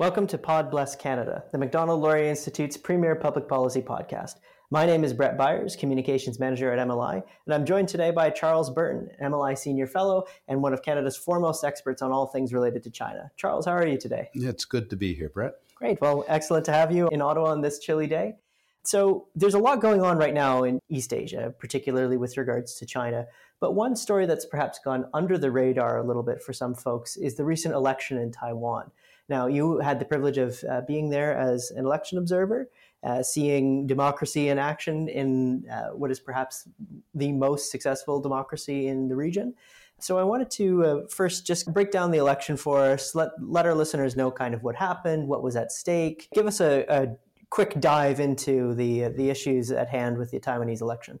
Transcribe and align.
Welcome 0.00 0.26
to 0.28 0.38
Pod 0.38 0.70
Bless 0.70 0.96
Canada, 0.96 1.44
the 1.52 1.58
Macdonald 1.58 2.00
Laurier 2.00 2.30
Institute's 2.30 2.78
premier 2.78 3.14
public 3.14 3.46
policy 3.46 3.82
podcast. 3.82 4.36
My 4.70 4.86
name 4.86 5.04
is 5.04 5.12
Brett 5.12 5.36
Byers, 5.36 5.76
Communications 5.76 6.40
Manager 6.40 6.72
at 6.72 6.78
MLI, 6.88 7.22
and 7.44 7.54
I'm 7.54 7.66
joined 7.66 7.88
today 7.88 8.10
by 8.10 8.30
Charles 8.30 8.70
Burton, 8.70 9.10
MLI 9.22 9.58
Senior 9.58 9.86
Fellow 9.86 10.24
and 10.48 10.62
one 10.62 10.72
of 10.72 10.82
Canada's 10.82 11.18
foremost 11.18 11.64
experts 11.64 12.00
on 12.00 12.12
all 12.12 12.26
things 12.26 12.54
related 12.54 12.82
to 12.84 12.90
China. 12.90 13.30
Charles, 13.36 13.66
how 13.66 13.72
are 13.72 13.86
you 13.86 13.98
today? 13.98 14.30
It's 14.32 14.64
good 14.64 14.88
to 14.88 14.96
be 14.96 15.12
here, 15.12 15.28
Brett. 15.28 15.56
Great. 15.74 16.00
Well, 16.00 16.24
excellent 16.28 16.64
to 16.64 16.72
have 16.72 16.90
you 16.90 17.10
in 17.12 17.20
Ottawa 17.20 17.50
on 17.50 17.60
this 17.60 17.78
chilly 17.78 18.06
day. 18.06 18.36
So, 18.84 19.26
there's 19.34 19.52
a 19.52 19.58
lot 19.58 19.82
going 19.82 20.00
on 20.00 20.16
right 20.16 20.32
now 20.32 20.64
in 20.64 20.80
East 20.88 21.12
Asia, 21.12 21.54
particularly 21.58 22.16
with 22.16 22.38
regards 22.38 22.74
to 22.76 22.86
China. 22.86 23.26
But 23.60 23.74
one 23.74 23.94
story 23.94 24.24
that's 24.24 24.46
perhaps 24.46 24.78
gone 24.82 25.10
under 25.12 25.36
the 25.36 25.50
radar 25.50 25.98
a 25.98 26.02
little 26.02 26.22
bit 26.22 26.42
for 26.42 26.54
some 26.54 26.74
folks 26.74 27.18
is 27.18 27.36
the 27.36 27.44
recent 27.44 27.74
election 27.74 28.16
in 28.16 28.32
Taiwan. 28.32 28.90
Now, 29.30 29.46
you 29.46 29.78
had 29.78 30.00
the 30.00 30.04
privilege 30.04 30.38
of 30.38 30.62
uh, 30.68 30.80
being 30.88 31.08
there 31.08 31.38
as 31.38 31.70
an 31.70 31.84
election 31.84 32.18
observer, 32.18 32.68
uh, 33.04 33.22
seeing 33.22 33.86
democracy 33.86 34.48
in 34.48 34.58
action 34.58 35.08
in 35.08 35.64
uh, 35.70 35.90
what 35.94 36.10
is 36.10 36.18
perhaps 36.18 36.68
the 37.14 37.30
most 37.30 37.70
successful 37.70 38.20
democracy 38.20 38.88
in 38.88 39.08
the 39.08 39.14
region. 39.14 39.54
So 40.00 40.18
I 40.18 40.24
wanted 40.24 40.50
to 40.52 40.84
uh, 40.84 41.00
first 41.08 41.46
just 41.46 41.72
break 41.72 41.92
down 41.92 42.10
the 42.10 42.18
election 42.18 42.56
for 42.56 42.80
us, 42.80 43.14
let, 43.14 43.30
let 43.40 43.66
our 43.66 43.74
listeners 43.74 44.16
know 44.16 44.32
kind 44.32 44.52
of 44.52 44.64
what 44.64 44.74
happened, 44.74 45.28
what 45.28 45.42
was 45.44 45.54
at 45.54 45.70
stake, 45.70 46.28
give 46.34 46.46
us 46.46 46.60
a, 46.60 46.84
a 46.88 47.16
quick 47.50 47.78
dive 47.80 48.18
into 48.18 48.74
the, 48.74 49.08
the 49.08 49.30
issues 49.30 49.70
at 49.70 49.88
hand 49.88 50.18
with 50.18 50.32
the 50.32 50.40
Taiwanese 50.40 50.80
election. 50.80 51.20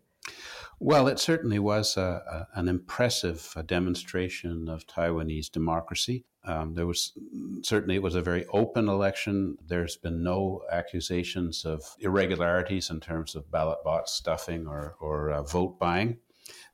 Well, 0.82 1.08
it 1.08 1.18
certainly 1.18 1.58
was 1.58 1.98
a, 1.98 2.48
a, 2.54 2.58
an 2.58 2.66
impressive 2.66 3.52
uh, 3.54 3.60
demonstration 3.60 4.66
of 4.66 4.86
Taiwanese 4.86 5.52
democracy. 5.52 6.24
Um, 6.42 6.72
there 6.72 6.86
was 6.86 7.12
certainly 7.60 7.96
it 7.96 8.02
was 8.02 8.14
a 8.14 8.22
very 8.22 8.46
open 8.46 8.88
election. 8.88 9.58
There's 9.66 9.98
been 9.98 10.22
no 10.22 10.62
accusations 10.72 11.66
of 11.66 11.82
irregularities 12.00 12.88
in 12.88 13.00
terms 13.00 13.34
of 13.34 13.50
ballot 13.50 13.84
box 13.84 14.12
stuffing 14.12 14.66
or, 14.66 14.96
or 15.00 15.30
uh, 15.30 15.42
vote 15.42 15.78
buying. 15.78 16.16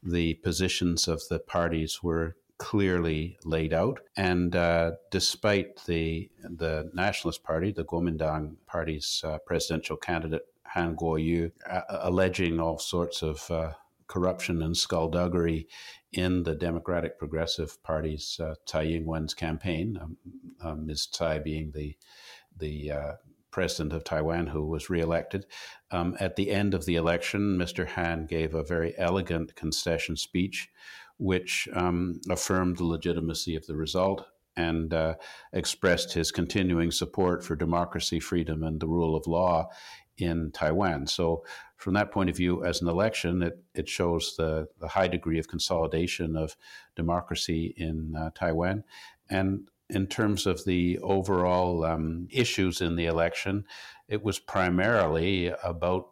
The 0.04 0.34
positions 0.34 1.08
of 1.08 1.22
the 1.28 1.40
parties 1.40 2.00
were 2.00 2.36
clearly 2.58 3.36
laid 3.44 3.72
out, 3.74 3.98
and 4.16 4.54
uh, 4.54 4.92
despite 5.10 5.84
the 5.86 6.30
the 6.44 6.88
Nationalist 6.94 7.42
Party, 7.42 7.72
the 7.72 7.84
Kuomintang 7.84 8.54
Party's 8.66 9.20
uh, 9.24 9.38
presidential 9.38 9.96
candidate 9.96 10.46
Han 10.66 10.94
Kuo-yu, 10.94 11.50
uh, 11.68 11.80
alleging 11.88 12.60
all 12.60 12.78
sorts 12.78 13.22
of 13.22 13.50
uh, 13.50 13.72
corruption 14.08 14.62
and 14.62 14.76
skullduggery 14.76 15.68
in 16.12 16.42
the 16.42 16.54
Democratic 16.54 17.18
Progressive 17.18 17.82
Party's 17.82 18.38
uh, 18.40 18.54
Tsai 18.66 18.84
Ing-wen's 18.84 19.34
campaign. 19.34 19.98
Um, 20.00 20.16
um, 20.62 20.86
Ms. 20.86 21.06
Tsai 21.06 21.38
being 21.38 21.72
the 21.74 21.96
the 22.58 22.90
uh, 22.90 23.12
president 23.50 23.92
of 23.92 24.04
Taiwan 24.04 24.46
who 24.46 24.66
was 24.66 24.90
reelected. 24.90 25.46
Um, 25.90 26.16
at 26.20 26.36
the 26.36 26.50
end 26.50 26.74
of 26.74 26.84
the 26.84 26.96
election, 26.96 27.56
Mr. 27.56 27.86
Han 27.88 28.26
gave 28.26 28.54
a 28.54 28.62
very 28.62 28.94
elegant 28.98 29.54
concession 29.54 30.16
speech, 30.16 30.68
which 31.18 31.66
um, 31.72 32.20
affirmed 32.28 32.76
the 32.76 32.84
legitimacy 32.84 33.56
of 33.56 33.66
the 33.66 33.74
result 33.74 34.26
and 34.56 34.92
uh, 34.92 35.14
expressed 35.52 36.12
his 36.12 36.30
continuing 36.30 36.90
support 36.90 37.44
for 37.44 37.56
democracy, 37.56 38.20
freedom, 38.20 38.62
and 38.62 38.80
the 38.80 38.88
rule 38.88 39.16
of 39.16 39.26
law 39.26 39.68
in 40.18 40.50
Taiwan. 40.52 41.06
So, 41.06 41.44
from 41.76 41.94
that 41.94 42.10
point 42.10 42.30
of 42.30 42.36
view, 42.36 42.64
as 42.64 42.80
an 42.80 42.88
election, 42.88 43.42
it, 43.42 43.58
it 43.74 43.88
shows 43.88 44.34
the, 44.36 44.68
the 44.80 44.88
high 44.88 45.08
degree 45.08 45.38
of 45.38 45.48
consolidation 45.48 46.36
of 46.36 46.56
democracy 46.94 47.74
in 47.76 48.14
uh, 48.16 48.30
Taiwan. 48.34 48.84
And 49.28 49.68
in 49.88 50.06
terms 50.06 50.46
of 50.46 50.64
the 50.64 50.98
overall 51.00 51.84
um, 51.84 52.28
issues 52.30 52.80
in 52.80 52.96
the 52.96 53.06
election, 53.06 53.64
it 54.08 54.22
was 54.22 54.38
primarily 54.38 55.52
about 55.62 56.10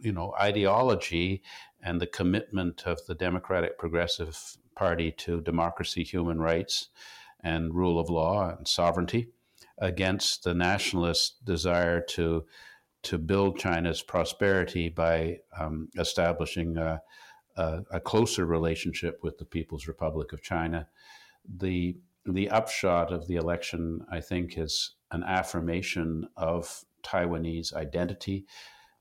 you 0.00 0.12
know 0.12 0.34
ideology 0.40 1.42
and 1.82 2.00
the 2.00 2.06
commitment 2.06 2.86
of 2.86 3.04
the 3.06 3.14
Democratic 3.14 3.78
Progressive 3.78 4.56
Party 4.74 5.12
to 5.12 5.40
democracy, 5.40 6.02
human 6.02 6.40
rights, 6.40 6.88
and 7.40 7.74
rule 7.74 7.98
of 7.98 8.08
law 8.08 8.54
and 8.56 8.66
sovereignty 8.66 9.28
against 9.78 10.44
the 10.44 10.54
nationalist 10.54 11.44
desire 11.44 12.00
to 12.00 12.44
to 13.02 13.18
build 13.18 13.58
China's 13.58 14.02
prosperity 14.02 14.88
by 14.88 15.38
um, 15.58 15.88
establishing 15.98 16.76
a, 16.76 17.00
a, 17.56 17.82
a, 17.90 18.00
closer 18.00 18.46
relationship 18.46 19.18
with 19.22 19.38
the 19.38 19.44
People's 19.44 19.88
Republic 19.88 20.32
of 20.32 20.42
China. 20.42 20.86
The 21.58 21.96
the 22.24 22.50
upshot 22.50 23.12
of 23.12 23.26
the 23.26 23.34
election, 23.34 24.06
I 24.10 24.20
think, 24.20 24.56
is 24.56 24.94
an 25.10 25.24
affirmation 25.24 26.28
of 26.36 26.84
Taiwanese 27.02 27.74
identity, 27.74 28.46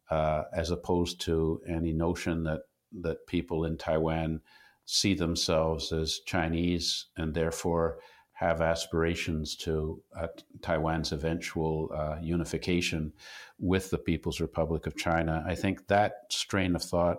uh, 0.09 0.43
as 0.51 0.71
opposed 0.71 1.21
to 1.21 1.61
any 1.67 1.93
notion 1.93 2.43
that 2.43 2.61
that 3.01 3.27
people 3.27 3.65
in 3.65 3.77
Taiwan 3.77 4.41
see 4.85 5.13
themselves 5.13 5.93
as 5.93 6.19
Chinese 6.25 7.05
and 7.15 7.33
therefore 7.33 7.99
have 8.41 8.59
aspirations 8.59 9.55
to 9.55 10.01
uh, 10.19 10.25
Taiwan's 10.63 11.11
eventual 11.11 11.91
uh, 11.95 12.17
unification 12.19 13.13
with 13.59 13.91
the 13.91 13.99
People's 13.99 14.41
Republic 14.41 14.87
of 14.87 14.97
China. 14.97 15.43
I 15.47 15.53
think 15.53 15.87
that 15.87 16.13
strain 16.29 16.75
of 16.75 16.81
thought, 16.81 17.17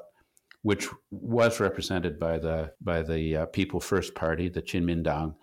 which 0.63 0.89
was 1.13 1.61
represented 1.61 2.19
by 2.19 2.39
the 2.39 2.73
by 2.81 3.03
the 3.03 3.37
uh, 3.37 3.47
People 3.47 3.79
First 3.79 4.17
Party, 4.17 4.49
the 4.49 4.63
Kuomintang, 4.63 5.37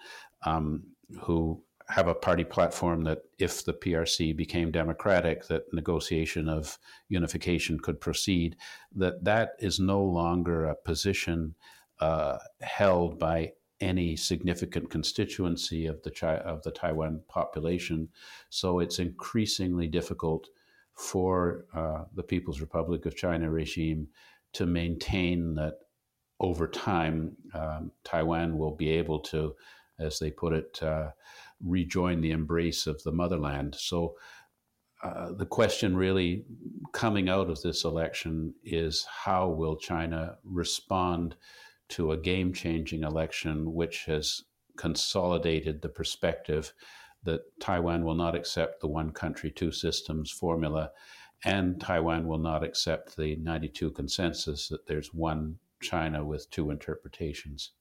um, 0.45 0.83
who 1.21 1.63
have 1.87 2.09
a 2.09 2.13
party 2.13 2.43
platform 2.43 3.05
that 3.05 3.19
if 3.39 3.63
the 3.63 3.73
PRC 3.73 4.35
became 4.35 4.71
democratic, 4.71 5.47
that 5.47 5.63
negotiation 5.71 6.49
of 6.49 6.77
unification 7.07 7.79
could 7.79 8.01
proceed. 8.01 8.57
That 8.93 9.23
that 9.23 9.51
is 9.59 9.79
no 9.79 10.03
longer 10.03 10.65
a 10.65 10.75
position 10.75 11.55
uh, 12.01 12.37
held 12.59 13.17
by 13.17 13.53
any 13.81 14.15
significant 14.15 14.89
constituency 14.89 15.85
of 15.85 16.01
the 16.03 16.25
of 16.45 16.63
the 16.63 16.71
Taiwan 16.71 17.21
population. 17.27 18.09
So 18.49 18.79
it's 18.79 18.99
increasingly 18.99 19.87
difficult 19.87 20.47
for 20.93 21.65
uh, 21.73 22.03
the 22.13 22.23
People's 22.23 22.59
Republic 22.59 23.05
of 23.05 23.15
China 23.15 23.49
regime 23.49 24.07
to 24.53 24.65
maintain 24.65 25.55
that 25.55 25.75
over 26.39 26.67
time 26.67 27.37
um, 27.53 27.91
Taiwan 28.03 28.57
will 28.57 28.75
be 28.75 28.89
able 28.89 29.19
to, 29.19 29.55
as 29.99 30.19
they 30.19 30.31
put 30.31 30.53
it, 30.53 30.81
uh, 30.81 31.11
rejoin 31.63 32.21
the 32.21 32.31
embrace 32.31 32.87
of 32.87 33.01
the 33.03 33.11
motherland. 33.11 33.75
So. 33.75 34.15
Uh, 35.01 35.31
the 35.31 35.45
question 35.45 35.95
really 35.95 36.43
coming 36.91 37.29
out 37.29 37.49
of 37.49 37.61
this 37.61 37.85
election 37.85 38.53
is 38.65 39.05
how 39.05 39.47
will 39.47 39.77
China 39.77 40.35
respond 40.43 41.37
to 41.89 42.11
a 42.11 42.17
game 42.17 42.53
changing 42.53 43.03
election 43.03 43.73
which 43.73 44.05
has 44.05 44.43
consolidated 44.77 45.81
the 45.81 45.89
perspective 45.89 46.73
that 47.23 47.41
Taiwan 47.59 48.05
will 48.05 48.15
not 48.15 48.35
accept 48.35 48.79
the 48.79 48.87
one 48.87 49.11
country, 49.11 49.51
two 49.51 49.71
systems 49.71 50.31
formula, 50.31 50.91
and 51.43 51.79
Taiwan 51.79 52.27
will 52.27 52.37
not 52.37 52.63
accept 52.63 53.17
the 53.17 53.35
92 53.37 53.91
consensus 53.91 54.67
that 54.69 54.87
there's 54.87 55.13
one 55.13 55.59
China 55.81 56.23
with 56.23 56.49
two 56.49 56.71
interpretations. 56.71 57.71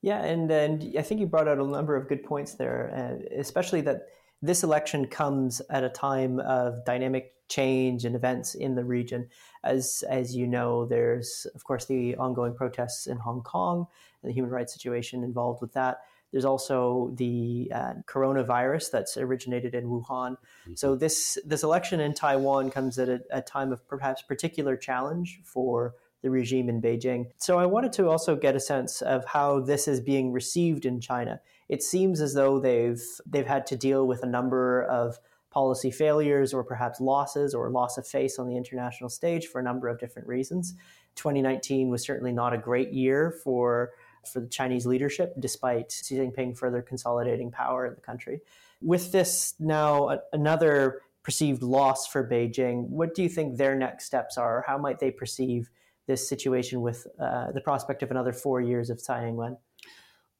Yeah, 0.00 0.22
and, 0.22 0.50
and 0.50 0.94
I 0.98 1.02
think 1.02 1.20
you 1.20 1.26
brought 1.26 1.48
out 1.48 1.58
a 1.58 1.64
number 1.64 1.96
of 1.96 2.08
good 2.08 2.24
points 2.24 2.54
there, 2.54 2.90
uh, 2.94 3.38
especially 3.38 3.82
that 3.82 4.02
this 4.42 4.64
election 4.64 5.06
comes 5.06 5.62
at 5.70 5.84
a 5.84 5.88
time 5.88 6.40
of 6.40 6.84
dynamic 6.84 7.32
change 7.48 8.04
and 8.04 8.16
events 8.16 8.54
in 8.54 8.74
the 8.74 8.84
region. 8.84 9.28
As 9.62 10.02
as 10.08 10.34
you 10.34 10.46
know, 10.46 10.84
there's 10.86 11.46
of 11.54 11.64
course 11.64 11.86
the 11.86 12.16
ongoing 12.16 12.54
protests 12.54 13.06
in 13.06 13.18
Hong 13.18 13.42
Kong 13.42 13.86
and 14.22 14.30
the 14.30 14.34
human 14.34 14.50
rights 14.50 14.72
situation 14.72 15.22
involved 15.22 15.60
with 15.60 15.72
that. 15.74 16.00
There's 16.32 16.46
also 16.46 17.12
the 17.16 17.70
uh, 17.74 17.92
coronavirus 18.08 18.90
that's 18.90 19.18
originated 19.18 19.74
in 19.74 19.84
Wuhan. 19.84 20.32
Mm-hmm. 20.32 20.74
So 20.74 20.96
this 20.96 21.38
this 21.44 21.62
election 21.62 22.00
in 22.00 22.14
Taiwan 22.14 22.70
comes 22.70 22.98
at 22.98 23.08
a, 23.08 23.20
a 23.30 23.42
time 23.42 23.70
of 23.70 23.86
perhaps 23.86 24.22
particular 24.22 24.76
challenge 24.76 25.40
for 25.44 25.94
the 26.22 26.30
regime 26.30 26.68
in 26.68 26.80
Beijing. 26.80 27.26
So 27.36 27.58
I 27.58 27.66
wanted 27.66 27.92
to 27.94 28.08
also 28.08 28.34
get 28.34 28.56
a 28.56 28.60
sense 28.60 29.02
of 29.02 29.24
how 29.26 29.60
this 29.60 29.86
is 29.86 30.00
being 30.00 30.32
received 30.32 30.86
in 30.86 31.00
China. 31.00 31.40
It 31.68 31.82
seems 31.82 32.20
as 32.20 32.34
though 32.34 32.58
they've 32.58 33.02
they've 33.26 33.46
had 33.46 33.66
to 33.68 33.76
deal 33.76 34.06
with 34.06 34.22
a 34.22 34.26
number 34.26 34.82
of 34.82 35.18
policy 35.50 35.90
failures 35.90 36.54
or 36.54 36.64
perhaps 36.64 37.00
losses 37.00 37.54
or 37.54 37.70
loss 37.70 37.98
of 37.98 38.06
face 38.06 38.38
on 38.38 38.48
the 38.48 38.56
international 38.56 39.10
stage 39.10 39.46
for 39.46 39.60
a 39.60 39.62
number 39.62 39.88
of 39.88 39.98
different 39.98 40.26
reasons. 40.26 40.74
2019 41.16 41.90
was 41.90 42.02
certainly 42.02 42.32
not 42.32 42.54
a 42.54 42.58
great 42.58 42.92
year 42.92 43.30
for 43.44 43.90
for 44.30 44.40
the 44.40 44.46
Chinese 44.46 44.86
leadership, 44.86 45.34
despite 45.38 45.90
Xi 45.90 46.16
Jinping 46.16 46.56
further 46.56 46.80
consolidating 46.80 47.50
power 47.50 47.86
in 47.86 47.94
the 47.94 48.00
country. 48.00 48.40
With 48.80 49.12
this 49.12 49.54
now 49.58 50.20
another 50.32 51.02
perceived 51.22 51.62
loss 51.62 52.06
for 52.06 52.26
Beijing, 52.26 52.88
what 52.88 53.14
do 53.14 53.22
you 53.22 53.28
think 53.28 53.56
their 53.56 53.74
next 53.74 54.04
steps 54.04 54.38
are? 54.38 54.64
How 54.66 54.78
might 54.78 55.00
they 55.00 55.10
perceive 55.10 55.70
this 56.06 56.28
situation 56.28 56.82
with 56.82 57.06
uh, 57.20 57.52
the 57.52 57.60
prospect 57.60 58.02
of 58.02 58.10
another 58.10 58.32
four 58.32 58.60
years 58.60 58.90
of 58.90 59.00
Tsai 59.00 59.28
Ing-wen? 59.28 59.56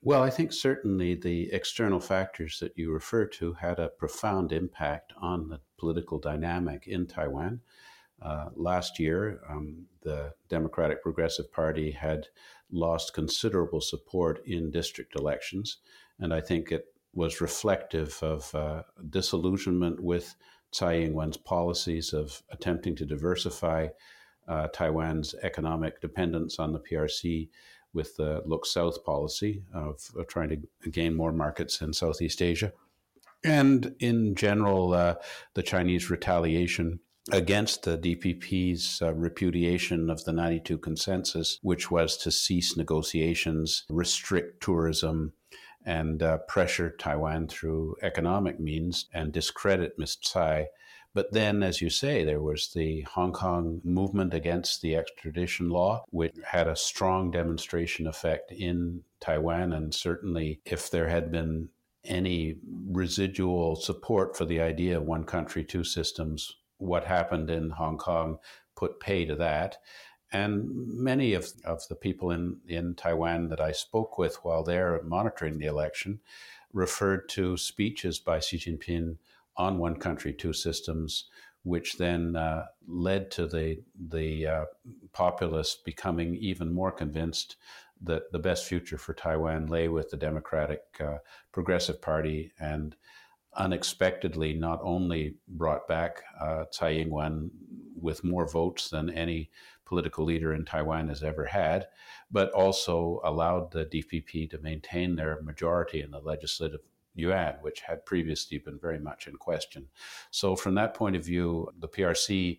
Well, 0.04 0.25
I 0.25 0.31
think 0.31 0.52
certainly 0.52 1.14
the 1.14 1.52
external 1.52 2.00
factors 2.00 2.58
that 2.58 2.76
you 2.76 2.93
refer 2.93 3.25
to 3.26 3.52
had 3.52 3.78
a 3.78 3.88
profound 3.88 4.50
impact 4.50 5.12
on 5.16 5.49
the 5.49 5.60
political 5.78 6.19
dynamic 6.19 6.88
in 6.88 7.06
Taiwan. 7.06 7.60
Uh, 8.20 8.49
last 8.56 8.99
year, 8.99 9.40
um, 9.49 9.87
the 10.02 10.34
Democratic 10.49 11.04
Progressive 11.04 11.52
Party 11.52 11.93
had 11.93 12.26
lost 12.72 13.14
considerable 13.14 13.81
support 13.81 14.44
in 14.44 14.72
district 14.72 15.14
elections, 15.14 15.78
and 16.19 16.34
I 16.34 16.40
think 16.40 16.72
it 16.72 16.87
was 17.14 17.40
reflective 17.40 18.19
of 18.22 18.52
uh, 18.56 18.82
disillusionment 19.08 20.00
with 20.02 20.34
Tsai 20.72 21.00
Ing 21.00 21.14
wen's 21.14 21.37
policies 21.37 22.12
of 22.12 22.43
attempting 22.50 22.96
to 22.96 23.06
diversify 23.06 23.88
uh, 24.48 24.66
Taiwan's 24.69 25.37
economic 25.43 26.00
dependence 26.00 26.58
on 26.58 26.72
the 26.72 26.81
PRC 26.81 27.50
with 27.93 28.17
the 28.17 28.43
Look 28.47 28.67
South 28.67 29.05
policy 29.05 29.62
of, 29.75 30.00
of 30.17 30.27
trying 30.27 30.49
to 30.83 30.91
gain 30.91 31.15
more 31.15 31.33
markets 31.33 31.81
in 31.81 31.93
Southeast 31.93 32.41
Asia. 32.41 32.73
And 33.44 33.94
in 33.99 34.35
general, 34.35 34.94
uh, 34.94 35.17
the 35.55 35.62
Chinese 35.62 36.11
retaliation 36.11 37.00
against 37.31 37.85
the 37.85 37.99
DPP's 37.99 39.00
uh, 39.00 39.15
repudiation 39.15 40.11
of 40.11 40.25
the 40.25 40.33
92 40.33 40.79
consensus, 40.79 41.59
which 41.62 41.91
was 41.91 42.17
to 42.19 42.31
cease 42.31 42.77
negotiations, 42.77 43.85
restrict 43.89 44.62
tourism, 44.62 45.33
and 45.85 46.23
uh, 46.23 46.39
pressure 46.49 46.91
Taiwan 46.91 47.49
through 47.49 47.97
economic 48.03 48.61
means 48.61 49.06
and 49.12 49.33
discredit 49.33 49.99
Ms. 49.99 50.17
Tsai 50.17 50.69
but 51.14 51.32
then, 51.32 51.62
as 51.62 51.82
you 51.82 51.91
say, 51.91 52.25
there 52.25 52.41
was 52.41 52.73
the 52.73 53.03
Hong 53.03 53.32
Kong 53.32 53.81
movement 53.85 54.32
against 54.32 54.81
the 54.81 54.97
extradition 54.97 55.69
law, 55.69 56.05
which 56.11 56.35
had 56.44 56.67
a 56.67 56.76
strong 56.76 57.31
demonstration 57.31 58.06
effect 58.06 58.50
in 58.50 59.03
Taiwan. 59.20 59.73
And 59.73 59.94
certainly, 59.94 60.61
if 60.64 60.91
there 60.91 61.09
had 61.09 61.31
been 61.31 61.69
any 62.05 62.56
residual 62.91 63.76
support 63.76 64.37
for 64.37 64.44
the 64.44 64.61
idea 64.61 64.97
of 64.97 65.05
one 65.05 65.25
country, 65.25 65.64
two 65.64 65.85
systems, 65.85 66.56
what 66.79 67.05
happened 67.05 67.50
in 67.50 67.70
Hong 67.70 67.99
Kong 67.99 68.38
put 68.75 68.99
pay 68.99 69.25
to 69.26 69.37
that. 69.37 69.79
And 70.32 70.65
many 70.67 71.35
of, 71.35 71.53
of 71.65 71.87
the 71.88 71.94
people 71.94 72.31
in, 72.31 72.56
in 72.67 72.94
Taiwan 72.94 73.49
that 73.50 73.61
I 73.61 73.73
spoke 73.73 74.17
with 74.17 74.37
while 74.43 74.65
they're 74.65 75.03
monitoring 75.03 75.58
the 75.58 75.67
election 75.67 76.20
referred 76.73 77.29
to 77.29 77.58
speeches 77.58 78.19
by 78.19 78.41
Xi 78.41 78.56
Jinping 78.56 79.19
on 79.56 79.78
one 79.78 79.96
country, 79.96 80.32
two 80.32 80.52
systems, 80.52 81.25
which 81.64 81.96
then 81.96 82.37
uh, 82.37 82.66
led 82.87 83.31
to 83.32 83.46
the 83.46 83.82
the 84.08 84.46
uh, 84.46 84.64
populace 85.12 85.76
becoming 85.84 86.34
even 86.37 86.72
more 86.72 86.90
convinced 86.90 87.56
that 88.02 88.32
the 88.32 88.38
best 88.38 88.66
future 88.66 88.99
for 88.99 89.14
Taiwan 89.14 89.66
lay 89.66 89.88
with 89.88 90.10
the 90.10 90.16
Democratic 90.16 90.82
uh, 91.00 91.19
Progressive 91.52 92.02
Party, 92.02 92.52
and 92.58 92.96
unexpectedly 93.54 94.54
not 94.54 94.81
only 94.82 95.37
brought 95.46 95.87
back 95.87 96.22
uh, 96.40 96.64
Tsai 96.70 96.93
Ing-wen 96.93 97.50
with 98.00 98.25
more 98.25 98.48
votes 98.48 98.90
than 98.90 99.10
any 99.10 99.50
political 99.84 100.25
leader 100.25 100.55
in 100.55 100.64
Taiwan 100.64 101.08
has 101.08 101.22
ever 101.22 101.44
had, 101.44 101.87
but 102.31 102.50
also 102.52 103.20
allowed 103.25 103.70
the 103.70 103.84
DPP 103.84 104.50
to 104.50 104.58
maintain 104.58 105.14
their 105.14 105.40
majority 105.43 106.00
in 106.00 106.10
the 106.10 106.19
legislative 106.19 106.81
yuan, 107.14 107.55
which 107.61 107.81
had 107.81 108.05
previously 108.05 108.59
been 108.59 108.79
very 108.79 108.99
much 108.99 109.26
in 109.26 109.37
question. 109.37 109.87
So, 110.31 110.56
from 110.56 110.75
that 110.76 110.94
point 110.94 111.17
of 111.17 111.25
view, 111.25 111.69
the 111.79 111.88
PRC, 111.88 112.59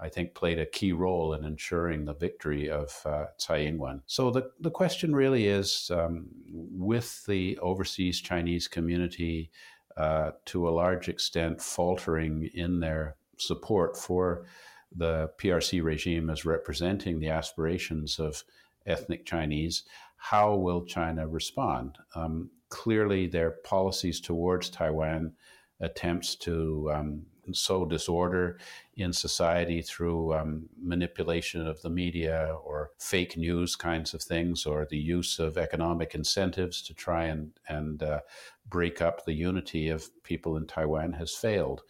I 0.00 0.08
think, 0.08 0.34
played 0.34 0.58
a 0.58 0.66
key 0.66 0.92
role 0.92 1.34
in 1.34 1.44
ensuring 1.44 2.04
the 2.04 2.14
victory 2.14 2.70
of 2.70 3.00
uh, 3.04 3.26
Tsai 3.36 3.60
Ing 3.60 3.78
wen. 3.78 4.02
So, 4.06 4.30
the, 4.30 4.50
the 4.60 4.70
question 4.70 5.14
really 5.14 5.46
is 5.46 5.90
um, 5.94 6.26
with 6.52 7.24
the 7.26 7.58
overseas 7.58 8.20
Chinese 8.20 8.68
community 8.68 9.50
uh, 9.96 10.32
to 10.46 10.68
a 10.68 10.70
large 10.70 11.08
extent 11.08 11.60
faltering 11.60 12.48
in 12.54 12.80
their 12.80 13.16
support 13.36 13.96
for 13.96 14.46
the 14.94 15.30
PRC 15.38 15.82
regime 15.82 16.30
as 16.30 16.44
representing 16.44 17.20
the 17.20 17.28
aspirations 17.28 18.18
of 18.18 18.44
ethnic 18.86 19.24
Chinese, 19.24 19.84
how 20.20 20.54
will 20.54 20.84
China 20.84 21.26
respond? 21.26 21.96
Um, 22.14 22.50
clearly 22.68 23.26
their 23.26 23.52
policies 23.64 24.20
towards 24.20 24.68
Taiwan 24.68 25.32
attempts 25.80 26.36
to 26.36 26.90
um, 26.94 27.22
sow 27.52 27.86
disorder 27.86 28.58
in 28.96 29.12
society 29.12 29.80
through 29.80 30.34
um, 30.34 30.68
manipulation 30.80 31.66
of 31.66 31.80
the 31.80 31.88
media 31.88 32.54
or 32.64 32.90
fake 32.98 33.36
news 33.36 33.74
kinds 33.76 34.12
of 34.12 34.22
things, 34.22 34.66
or 34.66 34.86
the 34.90 34.98
use 34.98 35.38
of 35.38 35.56
economic 35.56 36.14
incentives 36.14 36.82
to 36.82 36.94
try 36.94 37.24
and 37.24 37.50
and 37.68 38.02
uh, 38.02 38.20
break 38.68 39.00
up 39.00 39.24
the 39.24 39.32
unity 39.32 39.88
of 39.88 40.10
people 40.22 40.58
in 40.58 40.66
Taiwan 40.66 41.14
has 41.14 41.34
failed. 41.34 41.80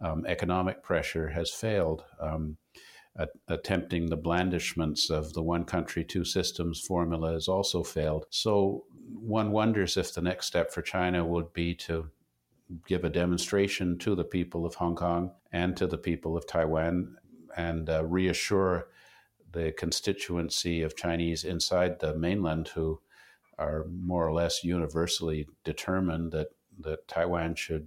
Um, 0.00 0.24
economic 0.26 0.82
pressure 0.82 1.28
has 1.28 1.50
failed. 1.50 2.02
Um, 3.16 3.26
attempting 3.46 4.06
the 4.06 4.16
blandishments 4.16 5.08
of 5.08 5.34
the 5.34 5.42
one 5.42 5.64
country, 5.64 6.04
two 6.04 6.24
systems 6.24 6.80
formula 6.80 7.32
has 7.32 7.46
also 7.46 7.84
failed. 7.84 8.26
So 8.30 8.84
one 9.12 9.52
wonders 9.52 9.96
if 9.96 10.12
the 10.12 10.22
next 10.22 10.46
step 10.46 10.72
for 10.72 10.82
China 10.82 11.24
would 11.24 11.52
be 11.52 11.74
to 11.76 12.10
give 12.86 13.04
a 13.04 13.10
demonstration 13.10 13.98
to 13.98 14.14
the 14.14 14.24
people 14.24 14.66
of 14.66 14.74
Hong 14.74 14.96
Kong 14.96 15.30
and 15.52 15.76
to 15.76 15.86
the 15.86 15.98
people 15.98 16.36
of 16.36 16.46
Taiwan 16.46 17.16
and 17.56 17.88
uh, 17.88 18.04
reassure 18.04 18.88
the 19.52 19.72
constituency 19.78 20.82
of 20.82 20.96
Chinese 20.96 21.44
inside 21.44 22.00
the 22.00 22.16
mainland 22.16 22.68
who 22.68 23.00
are 23.58 23.86
more 23.88 24.26
or 24.26 24.32
less 24.32 24.64
universally 24.64 25.46
determined 25.62 26.32
that, 26.32 26.48
that 26.80 27.06
Taiwan 27.06 27.54
should 27.54 27.86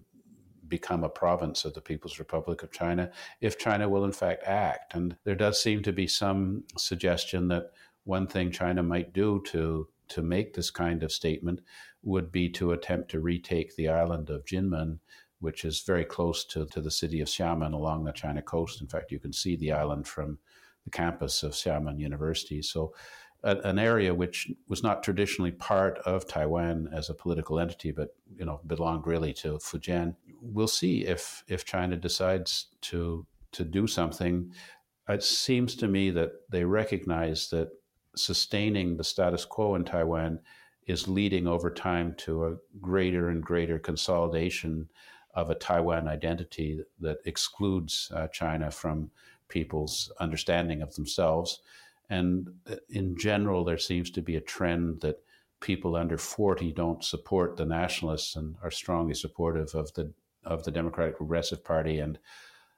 become 0.67 1.03
a 1.03 1.09
province 1.09 1.65
of 1.65 1.73
the 1.73 1.81
People's 1.81 2.19
Republic 2.19 2.63
of 2.63 2.71
China 2.71 3.11
if 3.41 3.57
China 3.57 3.87
will 3.89 4.05
in 4.05 4.11
fact 4.11 4.43
act. 4.45 4.95
And 4.95 5.15
there 5.23 5.35
does 5.35 5.61
seem 5.61 5.83
to 5.83 5.93
be 5.93 6.07
some 6.07 6.63
suggestion 6.77 7.47
that 7.49 7.71
one 8.03 8.27
thing 8.27 8.51
China 8.51 8.83
might 8.83 9.13
do 9.13 9.41
to 9.47 9.87
to 10.09 10.21
make 10.21 10.53
this 10.53 10.71
kind 10.71 11.03
of 11.03 11.11
statement 11.11 11.59
would 12.03 12.31
be 12.31 12.49
to 12.49 12.71
attempt 12.71 13.11
to 13.11 13.19
retake 13.19 13.75
the 13.75 13.89
island 13.89 14.29
of 14.29 14.45
Jinmen, 14.45 14.99
which 15.39 15.65
is 15.65 15.81
very 15.81 16.05
close 16.05 16.45
to, 16.45 16.65
to 16.67 16.81
the 16.81 16.91
city 16.91 17.19
of 17.19 17.27
Xiamen 17.27 17.73
along 17.73 18.05
the 18.05 18.13
China 18.13 18.41
coast. 18.41 18.81
In 18.81 18.87
fact, 18.87 19.11
you 19.11 19.19
can 19.19 19.33
see 19.33 19.57
the 19.57 19.73
island 19.73 20.07
from 20.07 20.39
the 20.85 20.91
campus 20.91 21.43
of 21.43 21.51
Xiamen 21.51 21.99
University. 21.99 22.61
So, 22.61 22.93
a, 23.43 23.57
an 23.57 23.79
area 23.79 24.13
which 24.13 24.51
was 24.67 24.83
not 24.83 25.03
traditionally 25.03 25.51
part 25.51 25.99
of 25.99 26.27
Taiwan 26.27 26.89
as 26.93 27.09
a 27.09 27.13
political 27.13 27.59
entity, 27.59 27.91
but 27.91 28.15
you 28.35 28.45
know 28.45 28.59
belonged 28.67 29.07
really 29.07 29.33
to 29.33 29.57
Fujian. 29.57 30.15
We'll 30.41 30.67
see 30.67 31.05
if 31.05 31.43
if 31.47 31.65
China 31.65 31.95
decides 31.95 32.67
to 32.81 33.25
to 33.53 33.63
do 33.63 33.87
something. 33.87 34.51
It 35.09 35.23
seems 35.23 35.75
to 35.75 35.87
me 35.87 36.09
that 36.11 36.31
they 36.49 36.65
recognize 36.65 37.49
that 37.49 37.69
sustaining 38.15 38.97
the 38.97 39.03
status 39.03 39.45
quo 39.45 39.75
in 39.75 39.85
Taiwan 39.85 40.39
is 40.85 41.07
leading 41.07 41.47
over 41.47 41.69
time 41.69 42.15
to 42.17 42.45
a 42.45 42.55
greater 42.81 43.29
and 43.29 43.43
greater 43.43 43.77
consolidation 43.77 44.89
of 45.33 45.49
a 45.49 45.55
Taiwan 45.55 46.07
identity 46.07 46.81
that 46.99 47.17
excludes 47.25 48.11
uh, 48.15 48.27
China 48.29 48.71
from 48.71 49.11
people's 49.49 50.11
understanding 50.19 50.81
of 50.81 50.95
themselves. 50.95 51.61
And 52.09 52.49
uh, 52.69 52.75
in 52.89 53.17
general, 53.17 53.63
there 53.63 53.77
seems 53.77 54.11
to 54.11 54.21
be 54.21 54.35
a 54.35 54.41
trend 54.41 55.01
that 55.01 55.21
people 55.59 55.95
under 55.95 56.17
40 56.17 56.71
don't 56.73 57.03
support 57.03 57.57
the 57.57 57.65
nationalists 57.65 58.35
and 58.35 58.55
are 58.63 58.71
strongly 58.71 59.13
supportive 59.13 59.73
of 59.73 59.93
the 59.93 60.13
of 60.43 60.63
the 60.63 60.71
Democratic 60.71 61.17
Progressive 61.17 61.63
Party 61.63 61.99
and 61.99 62.17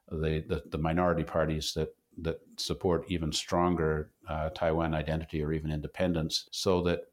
the, 0.09 0.43
the, 0.47 0.63
the 0.71 0.77
minority 0.77 1.23
parties 1.23 1.73
that 1.75 1.95
that 2.21 2.39
support 2.57 3.05
even 3.07 3.31
stronger 3.31 4.11
uh, 4.27 4.49
Taiwan 4.49 4.93
identity 4.93 5.41
or 5.41 5.53
even 5.53 5.71
independence, 5.71 6.49
so 6.51 6.81
that 6.81 7.03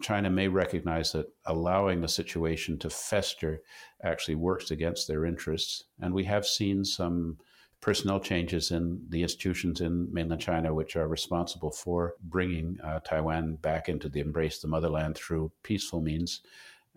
China 0.00 0.28
may 0.28 0.48
recognize 0.48 1.12
that 1.12 1.32
allowing 1.46 2.00
the 2.00 2.08
situation 2.08 2.76
to 2.78 2.90
fester 2.90 3.62
actually 4.02 4.34
works 4.34 4.70
against 4.70 5.06
their 5.06 5.24
interests. 5.24 5.84
And 6.00 6.12
we 6.12 6.24
have 6.24 6.46
seen 6.46 6.84
some 6.84 7.38
personnel 7.80 8.20
changes 8.20 8.70
in 8.70 9.00
the 9.08 9.22
institutions 9.22 9.80
in 9.80 10.12
mainland 10.12 10.40
China, 10.40 10.74
which 10.74 10.96
are 10.96 11.08
responsible 11.08 11.70
for 11.70 12.14
bringing 12.24 12.78
uh, 12.82 13.00
Taiwan 13.00 13.56
back 13.56 13.88
into 13.88 14.08
the 14.08 14.20
embrace 14.20 14.56
of 14.56 14.62
the 14.62 14.68
motherland 14.68 15.16
through 15.16 15.52
peaceful 15.62 16.00
means. 16.00 16.40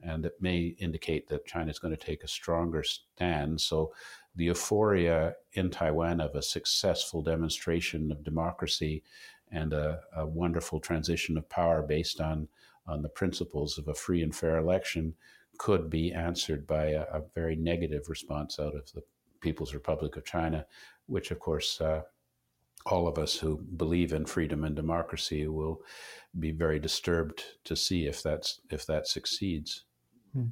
And 0.01 0.25
it 0.25 0.33
may 0.39 0.75
indicate 0.79 1.27
that 1.27 1.45
China 1.45 1.69
is 1.69 1.79
going 1.79 1.95
to 1.95 2.05
take 2.05 2.23
a 2.23 2.27
stronger 2.27 2.83
stand. 2.83 3.59
So 3.59 3.93
the 4.35 4.45
euphoria 4.45 5.35
in 5.53 5.69
Taiwan 5.69 6.21
of 6.21 6.35
a 6.35 6.41
successful 6.41 7.21
demonstration 7.21 8.11
of 8.11 8.23
democracy 8.23 9.03
and 9.51 9.73
a, 9.73 9.99
a, 10.15 10.25
wonderful 10.25 10.79
transition 10.79 11.37
of 11.37 11.49
power 11.49 11.81
based 11.81 12.21
on, 12.21 12.47
on 12.87 13.01
the 13.01 13.09
principles 13.09 13.77
of 13.77 13.87
a 13.87 13.93
free 13.93 14.21
and 14.21 14.33
fair 14.33 14.57
election 14.57 15.15
could 15.57 15.89
be 15.89 16.13
answered 16.13 16.65
by 16.65 16.85
a, 16.89 17.01
a 17.11 17.21
very 17.35 17.55
negative 17.55 18.07
response 18.07 18.59
out 18.59 18.75
of 18.75 18.91
the 18.93 19.03
People's 19.41 19.73
Republic 19.73 20.17
of 20.17 20.25
China, 20.25 20.65
which, 21.05 21.31
of 21.31 21.39
course, 21.39 21.79
uh, 21.81 22.01
all 22.85 23.07
of 23.07 23.17
us 23.17 23.35
who 23.35 23.57
believe 23.77 24.13
in 24.13 24.25
freedom 24.25 24.63
and 24.63 24.75
democracy 24.75 25.47
will 25.47 25.81
be 26.39 26.51
very 26.51 26.79
disturbed 26.79 27.43
to 27.65 27.75
see 27.75 28.05
if 28.05 28.23
that's 28.23 28.61
if 28.69 28.85
that 28.85 29.07
succeeds. 29.07 29.85
Hmm. 30.33 30.47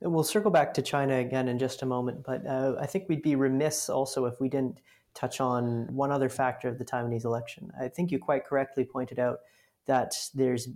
We'll 0.00 0.24
circle 0.24 0.50
back 0.50 0.74
to 0.74 0.82
China 0.82 1.16
again 1.16 1.48
in 1.48 1.58
just 1.58 1.82
a 1.82 1.86
moment, 1.86 2.22
but 2.24 2.46
uh, 2.46 2.74
I 2.78 2.86
think 2.86 3.08
we'd 3.08 3.22
be 3.22 3.34
remiss 3.34 3.88
also 3.88 4.26
if 4.26 4.40
we 4.40 4.48
didn't 4.48 4.78
touch 5.14 5.40
on 5.40 5.86
one 5.94 6.12
other 6.12 6.28
factor 6.28 6.68
of 6.68 6.78
the 6.78 6.84
Taiwanese 6.84 7.24
election. 7.24 7.70
I 7.80 7.88
think 7.88 8.10
you 8.10 8.18
quite 8.18 8.44
correctly 8.44 8.84
pointed 8.84 9.18
out 9.18 9.38
that 9.86 10.14
there's 10.34 10.68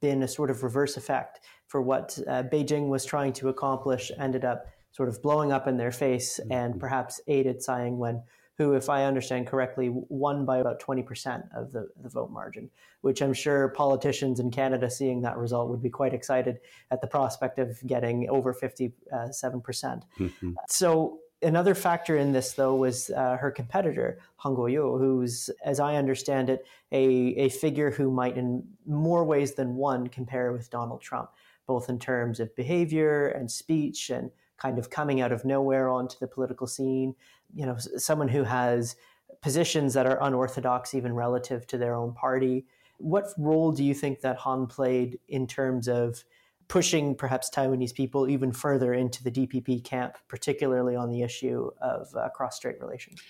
been 0.00 0.24
a 0.24 0.28
sort 0.28 0.50
of 0.50 0.64
reverse 0.64 0.96
effect 0.96 1.40
for 1.68 1.80
what 1.80 2.18
uh, 2.26 2.42
Beijing 2.42 2.88
was 2.88 3.04
trying 3.04 3.32
to 3.34 3.48
accomplish, 3.48 4.10
ended 4.18 4.44
up 4.44 4.66
sort 4.96 5.10
of 5.10 5.20
blowing 5.20 5.52
up 5.52 5.68
in 5.68 5.76
their 5.76 5.92
face 5.92 6.40
mm-hmm. 6.40 6.52
and 6.52 6.80
perhaps 6.80 7.20
aided 7.28 7.60
Tsai 7.60 7.86
Ing-wen, 7.86 8.22
who, 8.56 8.72
if 8.72 8.88
I 8.88 9.04
understand 9.04 9.46
correctly, 9.46 9.90
won 9.92 10.46
by 10.46 10.58
about 10.58 10.80
20% 10.80 11.44
of 11.54 11.72
the, 11.72 11.90
the 12.02 12.08
vote 12.08 12.30
margin, 12.30 12.70
which 13.02 13.20
I'm 13.20 13.34
sure 13.34 13.68
politicians 13.68 14.40
in 14.40 14.50
Canada 14.50 14.88
seeing 14.88 15.20
that 15.20 15.36
result 15.36 15.68
would 15.68 15.82
be 15.82 15.90
quite 15.90 16.14
excited 16.14 16.60
at 16.90 17.02
the 17.02 17.06
prospect 17.06 17.58
of 17.58 17.78
getting 17.86 18.30
over 18.30 18.54
57%. 18.54 18.90
Mm-hmm. 19.12 20.52
So 20.70 21.18
another 21.42 21.74
factor 21.74 22.16
in 22.16 22.32
this, 22.32 22.54
though, 22.54 22.76
was 22.76 23.10
uh, 23.10 23.36
her 23.36 23.50
competitor, 23.50 24.18
Han 24.36 24.56
Kuo-yu, 24.56 24.96
who's, 24.96 25.50
as 25.62 25.78
I 25.78 25.96
understand 25.96 26.48
it, 26.48 26.66
a, 26.90 27.04
a 27.36 27.48
figure 27.50 27.90
who 27.90 28.10
might, 28.10 28.38
in 28.38 28.66
more 28.86 29.24
ways 29.24 29.52
than 29.52 29.76
one, 29.76 30.06
compare 30.06 30.52
with 30.52 30.70
Donald 30.70 31.02
Trump, 31.02 31.28
both 31.66 31.90
in 31.90 31.98
terms 31.98 32.40
of 32.40 32.56
behavior 32.56 33.28
and 33.28 33.50
speech 33.50 34.08
and 34.08 34.30
kind 34.58 34.78
of 34.78 34.90
coming 34.90 35.20
out 35.20 35.32
of 35.32 35.44
nowhere 35.44 35.88
onto 35.88 36.18
the 36.18 36.26
political 36.26 36.66
scene. 36.66 37.14
You 37.54 37.66
know, 37.66 37.76
someone 37.78 38.28
who 38.28 38.44
has 38.44 38.96
positions 39.42 39.94
that 39.94 40.06
are 40.06 40.22
unorthodox, 40.22 40.94
even 40.94 41.14
relative 41.14 41.66
to 41.68 41.78
their 41.78 41.94
own 41.94 42.12
party. 42.14 42.66
What 42.98 43.26
role 43.38 43.72
do 43.72 43.84
you 43.84 43.94
think 43.94 44.20
that 44.20 44.38
Han 44.38 44.66
played 44.66 45.18
in 45.28 45.46
terms 45.46 45.88
of 45.88 46.24
pushing 46.68 47.14
perhaps 47.14 47.50
Taiwanese 47.50 47.94
people 47.94 48.28
even 48.28 48.52
further 48.52 48.92
into 48.92 49.22
the 49.22 49.30
DPP 49.30 49.84
camp, 49.84 50.16
particularly 50.28 50.96
on 50.96 51.10
the 51.10 51.22
issue 51.22 51.70
of 51.80 52.08
uh, 52.16 52.28
cross 52.30 52.56
strait 52.56 52.80
relations? 52.80 53.20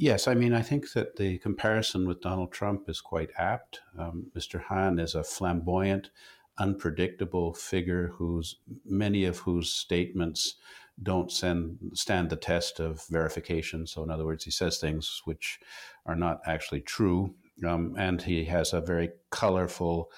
Yes, 0.00 0.28
I 0.28 0.34
mean, 0.34 0.54
I 0.54 0.62
think 0.62 0.92
that 0.92 1.16
the 1.16 1.38
comparison 1.38 2.06
with 2.06 2.20
Donald 2.20 2.52
Trump 2.52 2.88
is 2.88 3.00
quite 3.00 3.30
apt. 3.36 3.80
Um, 3.98 4.30
Mr. 4.34 4.62
Han 4.64 5.00
is 5.00 5.16
a 5.16 5.24
flamboyant, 5.24 6.10
unpredictable 6.58 7.54
figure 7.54 8.08
whose 8.16 8.56
many 8.84 9.24
of 9.24 9.38
whose 9.38 9.72
statements 9.72 10.54
don't 11.00 11.30
send, 11.30 11.78
stand 11.94 12.28
the 12.28 12.36
test 12.36 12.80
of 12.80 13.06
verification. 13.08 13.86
So, 13.86 14.02
in 14.02 14.10
other 14.10 14.24
words, 14.24 14.44
he 14.44 14.50
says 14.50 14.78
things 14.78 15.22
which 15.24 15.60
are 16.06 16.16
not 16.16 16.40
actually 16.44 16.80
true, 16.80 17.34
um, 17.66 17.94
and 17.96 18.20
he 18.20 18.44
has 18.46 18.72
a 18.72 18.80
very 18.80 19.10
colorful 19.30 20.10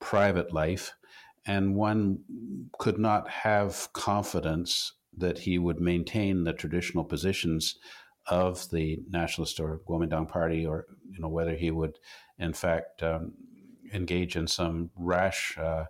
private 0.00 0.52
life 0.52 0.92
and 1.48 1.74
one 1.74 2.18
could 2.78 2.98
not 2.98 3.28
have 3.28 3.88
confidence 3.94 4.92
that 5.16 5.38
he 5.38 5.58
would 5.58 5.80
maintain 5.80 6.44
the 6.44 6.52
traditional 6.52 7.04
positions 7.04 7.76
of 8.26 8.70
the 8.70 9.00
nationalist 9.08 9.58
or 9.58 9.80
Kuomintang 9.88 10.28
party, 10.28 10.66
or 10.66 10.84
you 11.10 11.18
know 11.18 11.28
whether 11.28 11.56
he 11.56 11.70
would, 11.70 11.98
in 12.38 12.52
fact, 12.52 13.02
um, 13.02 13.32
engage 13.92 14.36
in 14.36 14.46
some 14.46 14.90
rash 14.96 15.56
uh, 15.58 15.84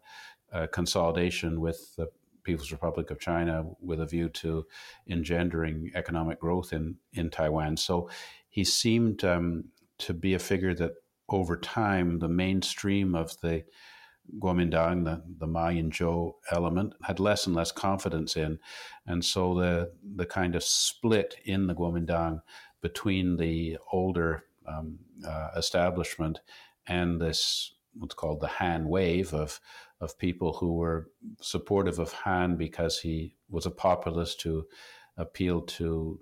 uh, 0.52 0.66
consolidation 0.72 1.60
with 1.60 1.96
the 1.96 2.08
People's 2.44 2.72
Republic 2.72 3.10
of 3.10 3.20
China 3.20 3.64
with 3.80 4.00
a 4.00 4.06
view 4.06 4.28
to 4.30 4.66
engendering 5.06 5.90
economic 5.94 6.40
growth 6.40 6.72
in 6.72 6.96
in 7.12 7.30
Taiwan. 7.30 7.76
So 7.76 8.08
he 8.48 8.64
seemed 8.64 9.24
um, 9.24 9.64
to 9.98 10.14
be 10.14 10.34
a 10.34 10.38
figure 10.38 10.74
that 10.74 10.92
over 11.28 11.56
time 11.56 12.18
the 12.18 12.28
mainstream 12.28 13.14
of 13.14 13.38
the 13.40 13.64
Kuomintang, 14.38 15.04
the, 15.04 15.22
the 15.38 15.46
Ma 15.46 15.68
Ying-jeou 15.68 16.32
element, 16.50 16.94
had 17.02 17.20
less 17.20 17.46
and 17.46 17.56
less 17.56 17.72
confidence 17.72 18.36
in. 18.36 18.58
And 19.06 19.24
so 19.24 19.54
the, 19.54 19.92
the 20.16 20.26
kind 20.26 20.54
of 20.54 20.62
split 20.62 21.36
in 21.44 21.66
the 21.66 21.74
Kuomintang 21.74 22.42
between 22.82 23.36
the 23.36 23.78
older 23.92 24.44
um, 24.66 24.98
uh, 25.26 25.48
establishment 25.56 26.40
and 26.86 27.20
this 27.20 27.72
what's 27.98 28.14
called 28.14 28.40
the 28.40 28.46
Han 28.46 28.88
wave 28.88 29.34
of 29.34 29.60
of 30.00 30.18
people 30.18 30.52
who 30.54 30.74
were 30.74 31.10
supportive 31.40 31.98
of 31.98 32.12
Han 32.12 32.56
because 32.56 33.00
he 33.00 33.34
was 33.50 33.66
a 33.66 33.70
populist 33.70 34.42
who 34.42 34.64
appealed 35.16 35.68
to 35.68 36.18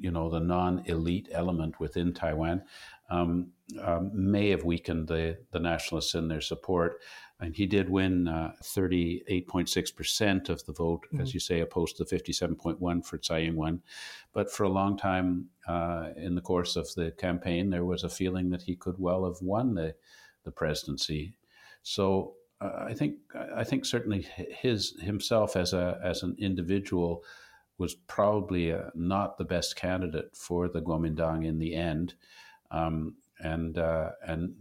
you 0.00 0.10
know 0.10 0.30
the 0.30 0.40
non-elite 0.40 1.28
element 1.32 1.78
within 1.78 2.14
Taiwan 2.14 2.62
um, 3.10 3.48
um, 3.82 4.10
may 4.14 4.50
have 4.50 4.64
weakened 4.64 5.08
the 5.08 5.38
the 5.50 5.60
nationalists 5.60 6.14
in 6.14 6.28
their 6.28 6.40
support 6.40 7.00
and 7.40 7.54
he 7.54 7.66
did 7.66 7.88
win 7.88 8.26
uh, 8.26 8.52
38.6% 8.62 10.48
of 10.48 10.64
the 10.64 10.72
vote, 10.72 11.06
mm-hmm. 11.06 11.20
as 11.20 11.32
you 11.32 11.40
say, 11.40 11.60
opposed 11.60 11.96
to 11.96 12.04
57.1 12.04 13.06
for 13.06 13.18
Tsai 13.18 13.42
Ing-wen. 13.42 13.80
But 14.32 14.50
for 14.50 14.64
a 14.64 14.68
long 14.68 14.96
time 14.96 15.46
uh, 15.68 16.10
in 16.16 16.34
the 16.34 16.40
course 16.40 16.74
of 16.74 16.92
the 16.94 17.12
campaign, 17.12 17.70
there 17.70 17.84
was 17.84 18.02
a 18.02 18.08
feeling 18.08 18.50
that 18.50 18.62
he 18.62 18.74
could 18.74 18.96
well 18.98 19.24
have 19.24 19.40
won 19.40 19.74
the, 19.74 19.94
the 20.48 20.52
presidency. 20.52 21.34
So 21.82 22.34
uh, 22.60 22.86
I 22.90 22.94
think 22.94 23.16
I 23.54 23.64
think 23.64 23.84
certainly 23.84 24.26
his 24.62 24.98
himself 25.00 25.56
as 25.56 25.72
a 25.72 26.00
as 26.02 26.22
an 26.22 26.34
individual 26.38 27.22
was 27.76 27.94
probably 27.94 28.72
uh, 28.72 28.90
not 28.94 29.36
the 29.36 29.44
best 29.44 29.76
candidate 29.76 30.34
for 30.34 30.68
the 30.68 30.80
Kuomintang 30.80 31.46
in 31.46 31.58
the 31.58 31.74
end, 31.74 32.14
um, 32.70 33.14
and 33.38 33.78
uh, 33.78 34.10
and 34.26 34.54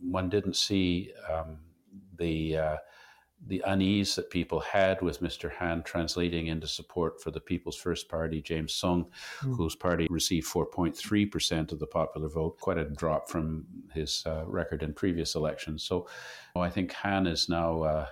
one 0.00 0.28
didn't 0.28 0.56
see. 0.56 1.12
Um, 1.30 1.58
the 2.16 2.56
uh, 2.56 2.76
the 3.46 3.62
unease 3.66 4.14
that 4.16 4.30
people 4.30 4.60
had 4.60 5.00
with 5.00 5.20
Mr. 5.20 5.50
Han 5.52 5.82
translating 5.82 6.48
into 6.48 6.66
support 6.66 7.22
for 7.22 7.30
the 7.30 7.40
People's 7.40 7.76
First 7.76 8.08
Party, 8.08 8.42
James 8.42 8.72
Soong, 8.72 9.06
mm. 9.40 9.56
whose 9.56 9.74
party 9.74 10.06
received 10.10 10.46
4.3% 10.46 11.72
of 11.72 11.78
the 11.78 11.86
popular 11.86 12.28
vote, 12.28 12.58
quite 12.60 12.78
a 12.78 12.84
drop 12.84 13.28
from 13.28 13.64
his 13.92 14.22
uh, 14.26 14.44
record 14.46 14.82
in 14.82 14.92
previous 14.92 15.34
elections. 15.34 15.82
So 15.82 16.06
I 16.54 16.68
think 16.68 16.92
Han 16.92 17.26
is 17.26 17.48
now 17.48 17.82
uh, 17.82 18.06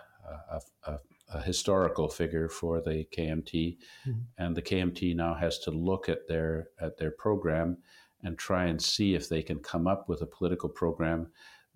a, 0.51 0.61
a, 0.91 0.99
a, 1.35 1.43
historical 1.43 2.09
figure 2.09 2.49
for 2.49 2.81
the 2.81 3.07
KMT, 3.17 3.77
mm. 4.07 4.21
and 4.39 4.57
the 4.57 4.63
KMT 4.63 5.15
now 5.15 5.35
has 5.35 5.59
to 5.61 5.71
look 5.71 6.09
at 6.09 6.27
their 6.27 6.69
at 6.81 6.97
their 6.97 7.11
program 7.11 7.79
and 8.23 8.37
try 8.39 8.65
and 8.65 8.83
see 8.83 9.15
if 9.15 9.29
they 9.29 9.43
can 9.43 9.59
come 9.59 9.87
up 9.87 10.09
with 10.09 10.23
a 10.23 10.27
political 10.27 10.69
program 10.69 11.29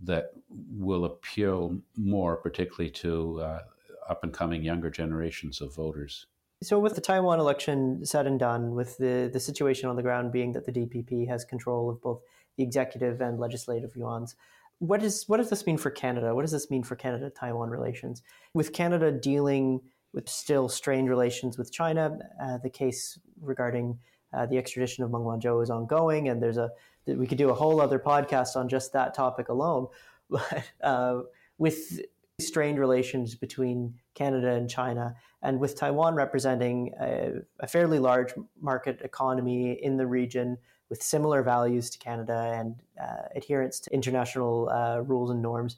that 0.02 0.32
will 0.48 1.04
appeal 1.04 1.78
more, 1.96 2.36
particularly 2.36 2.90
to 2.90 3.40
uh, 3.40 3.60
up 4.08 4.22
and 4.24 4.32
coming 4.32 4.62
younger 4.62 4.90
generations 4.90 5.60
of 5.60 5.74
voters. 5.74 6.26
So, 6.62 6.78
with 6.78 6.94
the 6.94 7.00
Taiwan 7.00 7.40
election 7.40 8.04
said 8.04 8.26
and 8.26 8.38
done, 8.38 8.74
with 8.74 8.96
the, 8.98 9.28
the 9.32 9.40
situation 9.40 9.88
on 9.88 9.96
the 9.96 10.02
ground 10.02 10.32
being 10.32 10.52
that 10.52 10.64
the 10.64 10.72
DPP 10.72 11.26
has 11.28 11.44
control 11.44 11.90
of 11.90 12.00
both 12.00 12.20
the 12.56 12.62
executive 12.62 13.20
and 13.20 13.40
legislative 13.40 13.94
yuans, 13.94 14.34
what, 14.78 15.02
is, 15.02 15.24
what 15.28 15.38
does 15.38 15.50
this 15.50 15.66
mean 15.66 15.76
for 15.76 15.90
Canada? 15.90 16.34
What 16.34 16.42
does 16.42 16.52
this 16.52 16.70
mean 16.70 16.82
for 16.82 16.94
Canada 16.94 17.30
Taiwan 17.30 17.70
relations? 17.70 18.22
With 18.54 18.72
Canada 18.72 19.10
dealing 19.10 19.80
with 20.12 20.28
still 20.28 20.68
strained 20.68 21.08
relations 21.08 21.58
with 21.58 21.72
China, 21.72 22.18
uh, 22.40 22.58
the 22.58 22.70
case 22.70 23.18
regarding 23.40 23.98
uh, 24.32 24.46
the 24.46 24.58
extradition 24.58 25.04
of 25.04 25.10
Meng 25.10 25.22
Wanzhou 25.22 25.62
is 25.62 25.70
ongoing, 25.70 26.28
and 26.28 26.42
there's 26.42 26.56
a 26.56 26.70
we 27.06 27.26
could 27.26 27.38
do 27.38 27.50
a 27.50 27.54
whole 27.54 27.80
other 27.80 27.98
podcast 27.98 28.56
on 28.56 28.68
just 28.68 28.92
that 28.92 29.14
topic 29.14 29.48
alone. 29.48 29.88
But 30.30 30.64
uh, 30.82 31.20
with 31.58 32.00
strained 32.40 32.78
relations 32.78 33.34
between 33.34 33.94
Canada 34.14 34.52
and 34.52 34.68
China, 34.68 35.14
and 35.42 35.58
with 35.58 35.76
Taiwan 35.76 36.14
representing 36.14 36.92
a, 37.00 37.32
a, 37.60 37.66
fairly 37.66 37.98
large 37.98 38.32
market 38.60 39.00
economy 39.02 39.72
in 39.72 39.96
the 39.96 40.06
region 40.06 40.56
with 40.88 41.02
similar 41.02 41.42
values 41.42 41.90
to 41.90 41.98
Canada 41.98 42.52
and 42.54 42.76
uh, 43.00 43.28
adherence 43.34 43.80
to 43.80 43.94
international 43.94 44.68
uh, 44.68 45.00
rules 45.00 45.30
and 45.30 45.42
norms. 45.42 45.76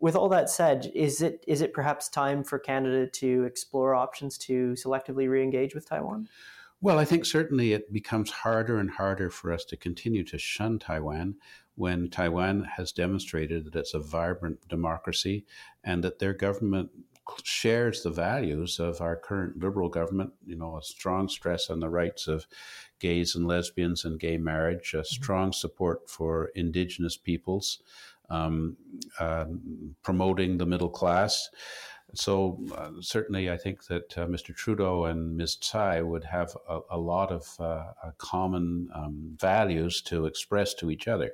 With 0.00 0.16
all 0.16 0.28
that 0.30 0.50
said, 0.50 0.90
is 0.94 1.22
it 1.22 1.44
is 1.46 1.60
it 1.60 1.72
perhaps 1.72 2.08
time 2.08 2.42
for 2.42 2.58
Canada 2.58 3.06
to 3.06 3.44
explore 3.44 3.94
options 3.94 4.36
to 4.38 4.72
selectively 4.72 5.28
re-engage 5.28 5.74
with 5.74 5.88
Taiwan? 5.88 6.28
Well, 6.82 6.98
I 6.98 7.04
think 7.04 7.24
certainly 7.24 7.72
it 7.74 7.92
becomes 7.92 8.32
harder 8.32 8.78
and 8.78 8.90
harder 8.90 9.30
for 9.30 9.52
us 9.52 9.64
to 9.66 9.76
continue 9.76 10.24
to 10.24 10.36
shun 10.36 10.80
Taiwan 10.80 11.36
when 11.76 12.10
Taiwan 12.10 12.64
has 12.76 12.90
demonstrated 12.90 13.66
that 13.66 13.76
it's 13.76 13.94
a 13.94 14.00
vibrant 14.00 14.68
democracy 14.68 15.46
and 15.84 16.02
that 16.02 16.18
their 16.18 16.32
government 16.34 16.90
shares 17.44 18.02
the 18.02 18.10
values 18.10 18.80
of 18.80 19.00
our 19.00 19.14
current 19.14 19.62
liberal 19.62 19.88
government. 19.88 20.32
You 20.44 20.56
know, 20.56 20.76
a 20.76 20.82
strong 20.82 21.28
stress 21.28 21.70
on 21.70 21.78
the 21.78 21.88
rights 21.88 22.26
of 22.26 22.48
gays 22.98 23.36
and 23.36 23.46
lesbians 23.46 24.04
and 24.04 24.18
gay 24.18 24.36
marriage, 24.36 24.92
a 24.92 24.98
mm-hmm. 24.98 25.04
strong 25.04 25.52
support 25.52 26.10
for 26.10 26.50
indigenous 26.56 27.16
peoples, 27.16 27.78
um, 28.28 28.76
uh, 29.20 29.44
promoting 30.02 30.58
the 30.58 30.66
middle 30.66 30.90
class. 30.90 31.48
So 32.14 32.58
uh, 32.76 32.90
certainly, 33.00 33.50
I 33.50 33.56
think 33.56 33.86
that 33.86 34.18
uh, 34.18 34.26
Mr. 34.26 34.54
Trudeau 34.54 35.06
and 35.06 35.36
Ms. 35.36 35.56
Tsai 35.56 36.02
would 36.02 36.24
have 36.24 36.54
a, 36.68 36.80
a 36.90 36.98
lot 36.98 37.32
of 37.32 37.48
uh, 37.58 37.92
common 38.18 38.88
um, 38.94 39.36
values 39.40 40.02
to 40.02 40.26
express 40.26 40.74
to 40.74 40.90
each 40.90 41.08
other. 41.08 41.32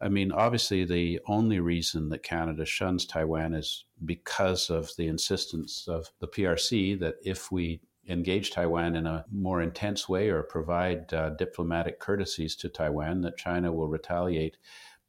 I 0.00 0.08
mean, 0.08 0.32
obviously, 0.32 0.84
the 0.84 1.20
only 1.26 1.60
reason 1.60 2.10
that 2.10 2.22
Canada 2.22 2.64
shuns 2.64 3.06
Taiwan 3.06 3.54
is 3.54 3.84
because 4.04 4.70
of 4.70 4.90
the 4.96 5.08
insistence 5.08 5.88
of 5.88 6.10
the 6.20 6.28
PRC 6.28 6.98
that 7.00 7.16
if 7.24 7.50
we 7.50 7.80
engage 8.08 8.50
Taiwan 8.50 8.94
in 8.94 9.06
a 9.06 9.24
more 9.32 9.62
intense 9.62 10.08
way 10.08 10.28
or 10.28 10.42
provide 10.42 11.12
uh, 11.12 11.30
diplomatic 11.30 11.98
courtesies 11.98 12.56
to 12.56 12.68
Taiwan, 12.68 13.22
that 13.22 13.38
China 13.38 13.72
will 13.72 13.88
retaliate 13.88 14.58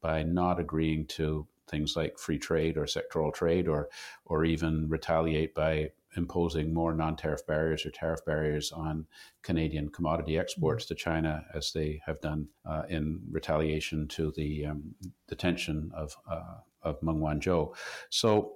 by 0.00 0.22
not 0.22 0.58
agreeing 0.58 1.06
to 1.06 1.46
things 1.68 1.96
like 1.96 2.18
free 2.18 2.38
trade 2.38 2.76
or 2.76 2.84
sectoral 2.84 3.32
trade, 3.32 3.68
or 3.68 3.88
or 4.24 4.44
even 4.44 4.88
retaliate 4.88 5.54
by 5.54 5.90
imposing 6.16 6.72
more 6.72 6.94
non-tariff 6.94 7.46
barriers 7.46 7.84
or 7.84 7.90
tariff 7.90 8.24
barriers 8.24 8.72
on 8.72 9.06
Canadian 9.42 9.88
commodity 9.88 10.38
exports 10.38 10.86
to 10.86 10.94
China, 10.94 11.44
as 11.54 11.72
they 11.72 12.00
have 12.04 12.20
done 12.20 12.48
uh, 12.64 12.82
in 12.88 13.20
retaliation 13.30 14.08
to 14.08 14.32
the 14.32 14.66
um, 14.66 14.94
detention 15.28 15.90
of 15.94 16.16
uh, 16.30 16.58
of 16.82 17.02
Meng 17.02 17.20
Wanzhou. 17.20 17.74
So, 18.10 18.52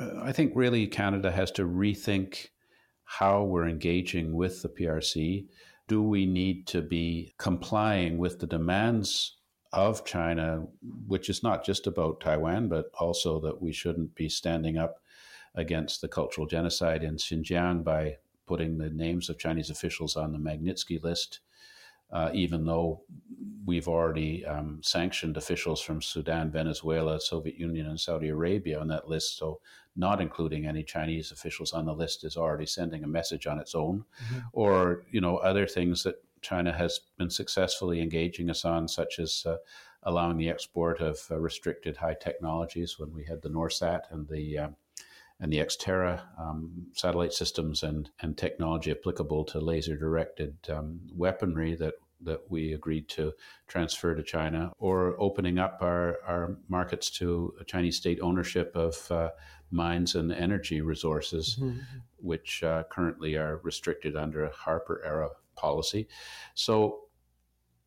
uh, 0.00 0.20
I 0.22 0.32
think 0.32 0.52
really 0.54 0.86
Canada 0.86 1.30
has 1.30 1.50
to 1.52 1.64
rethink 1.64 2.48
how 3.04 3.42
we're 3.42 3.68
engaging 3.68 4.34
with 4.34 4.62
the 4.62 4.68
PRC. 4.68 5.46
Do 5.88 6.02
we 6.02 6.26
need 6.26 6.66
to 6.68 6.82
be 6.82 7.34
complying 7.38 8.18
with 8.18 8.38
the 8.38 8.46
demands 8.46 9.37
of 9.72 10.04
China, 10.04 10.66
which 11.06 11.28
is 11.28 11.42
not 11.42 11.64
just 11.64 11.86
about 11.86 12.20
Taiwan, 12.20 12.68
but 12.68 12.90
also 12.94 13.40
that 13.40 13.60
we 13.60 13.72
shouldn't 13.72 14.14
be 14.14 14.28
standing 14.28 14.78
up 14.78 15.02
against 15.54 16.00
the 16.00 16.08
cultural 16.08 16.46
genocide 16.46 17.02
in 17.02 17.16
Xinjiang 17.16 17.84
by 17.84 18.16
putting 18.46 18.78
the 18.78 18.90
names 18.90 19.28
of 19.28 19.38
Chinese 19.38 19.70
officials 19.70 20.16
on 20.16 20.32
the 20.32 20.38
Magnitsky 20.38 21.02
list, 21.02 21.40
uh, 22.10 22.30
even 22.32 22.64
though 22.64 23.02
we've 23.66 23.88
already 23.88 24.44
um, 24.46 24.80
sanctioned 24.82 25.36
officials 25.36 25.82
from 25.82 26.00
Sudan, 26.00 26.50
Venezuela, 26.50 27.20
Soviet 27.20 27.58
Union, 27.58 27.86
and 27.86 28.00
Saudi 28.00 28.28
Arabia 28.28 28.80
on 28.80 28.88
that 28.88 29.08
list. 29.08 29.36
So, 29.36 29.60
not 29.94 30.20
including 30.20 30.64
any 30.64 30.84
Chinese 30.84 31.32
officials 31.32 31.72
on 31.72 31.84
the 31.84 31.92
list 31.92 32.24
is 32.24 32.36
already 32.36 32.66
sending 32.66 33.02
a 33.02 33.08
message 33.08 33.46
on 33.48 33.58
its 33.58 33.74
own, 33.74 34.04
mm-hmm. 34.24 34.38
or 34.52 35.04
you 35.10 35.20
know 35.20 35.36
other 35.38 35.66
things 35.66 36.04
that 36.04 36.22
China 36.40 36.72
has 36.72 37.00
been 37.16 37.30
successfully 37.30 38.00
engaging 38.00 38.50
us 38.50 38.64
on, 38.64 38.88
such 38.88 39.18
as 39.18 39.44
uh, 39.46 39.56
allowing 40.02 40.36
the 40.36 40.48
export 40.48 41.00
of 41.00 41.18
uh, 41.30 41.38
restricted 41.38 41.96
high 41.96 42.16
technologies 42.20 42.98
when 42.98 43.12
we 43.12 43.24
had 43.24 43.42
the 43.42 43.50
NORSAT 43.50 44.02
and 44.10 44.28
the 44.28 44.58
uh, 44.58 44.68
and 45.40 45.52
the 45.52 45.58
Hytera 45.58 46.20
um, 46.36 46.86
satellite 46.94 47.32
systems 47.32 47.84
and, 47.84 48.10
and 48.20 48.36
technology 48.36 48.90
applicable 48.90 49.44
to 49.44 49.60
laser 49.60 49.96
directed 49.96 50.56
um, 50.68 50.98
weaponry 51.14 51.76
that 51.76 51.94
that 52.20 52.40
we 52.48 52.72
agreed 52.72 53.08
to 53.08 53.32
transfer 53.68 54.14
to 54.14 54.22
China, 54.22 54.72
or 54.78 55.14
opening 55.20 55.58
up 55.58 55.78
our, 55.80 56.16
our 56.26 56.56
markets 56.68 57.10
to 57.10 57.54
Chinese 57.66 57.96
state 57.96 58.18
ownership 58.20 58.72
of 58.74 59.10
uh, 59.12 59.30
mines 59.70 60.14
and 60.14 60.32
energy 60.32 60.80
resources, 60.80 61.58
mm-hmm. 61.60 61.78
which 62.16 62.62
uh, 62.62 62.82
currently 62.90 63.36
are 63.36 63.60
restricted 63.62 64.16
under 64.16 64.44
a 64.44 64.50
Harper 64.50 65.00
era 65.04 65.28
policy. 65.58 66.08
So, 66.54 67.00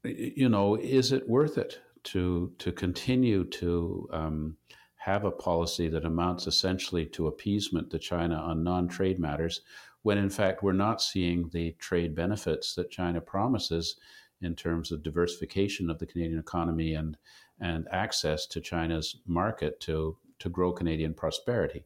you 0.03 0.49
know, 0.49 0.75
is 0.75 1.11
it 1.11 1.27
worth 1.27 1.57
it 1.57 1.79
to 2.03 2.51
to 2.57 2.71
continue 2.71 3.43
to 3.45 4.09
um, 4.11 4.57
have 4.95 5.25
a 5.25 5.31
policy 5.31 5.89
that 5.89 6.05
amounts 6.05 6.47
essentially 6.47 7.05
to 7.07 7.27
appeasement 7.27 7.89
to 7.89 7.99
China 7.99 8.35
on 8.35 8.63
non-trade 8.63 9.19
matters, 9.19 9.61
when 10.03 10.17
in 10.17 10.29
fact 10.29 10.63
we're 10.63 10.85
not 10.87 11.01
seeing 11.01 11.49
the 11.49 11.71
trade 11.79 12.15
benefits 12.15 12.75
that 12.75 12.91
China 12.91 13.21
promises 13.21 13.95
in 14.41 14.55
terms 14.55 14.91
of 14.91 15.03
diversification 15.03 15.89
of 15.89 15.99
the 15.99 16.05
Canadian 16.05 16.39
economy 16.39 16.93
and 16.93 17.17
and 17.59 17.87
access 17.91 18.47
to 18.47 18.61
China's 18.61 19.17
market 19.25 19.79
to 19.79 20.17
to 20.39 20.49
grow 20.49 20.71
Canadian 20.71 21.13
prosperity. 21.13 21.85